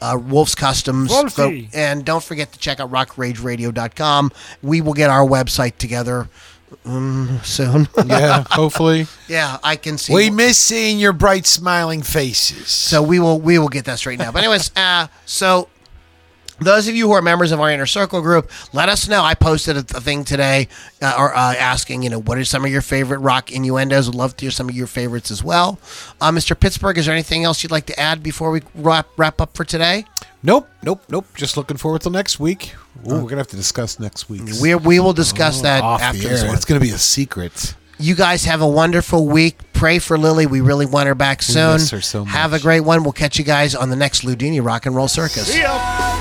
[0.00, 1.10] uh, Wolf's Customs.
[1.34, 4.32] Go- and don't forget to check out rockrageradio.com.
[4.62, 6.28] We will get our website together
[6.84, 7.88] um, soon.
[8.06, 9.06] yeah, hopefully.
[9.28, 10.14] yeah, I can see.
[10.14, 12.68] We miss seeing your bright, smiling faces.
[12.68, 14.34] So we will we will get that straightened out.
[14.34, 15.68] But anyways, uh, so
[16.64, 19.22] those of you who are members of our inner circle group, let us know.
[19.22, 20.68] I posted a, a thing today,
[21.00, 24.06] uh, or uh, asking, you know, what are some of your favorite rock innuendos?
[24.06, 25.78] Would love to hear some of your favorites as well.
[26.20, 26.58] Uh, Mr.
[26.58, 29.64] Pittsburgh, is there anything else you'd like to add before we wrap wrap up for
[29.64, 30.04] today?
[30.42, 31.26] Nope, nope, nope.
[31.34, 32.74] Just looking forward till next week.
[33.06, 34.42] Ooh, we're gonna have to discuss next week.
[34.60, 36.48] We we will discuss that off after the this air.
[36.48, 36.56] one.
[36.56, 37.74] It's gonna be a secret.
[37.98, 39.56] You guys have a wonderful week.
[39.72, 40.46] Pray for Lily.
[40.46, 41.74] We really want her back soon.
[41.74, 43.04] miss her so Have a great one.
[43.04, 45.46] We'll catch you guys on the next Loudini Rock and Roll Circus.
[45.46, 46.11] See ya.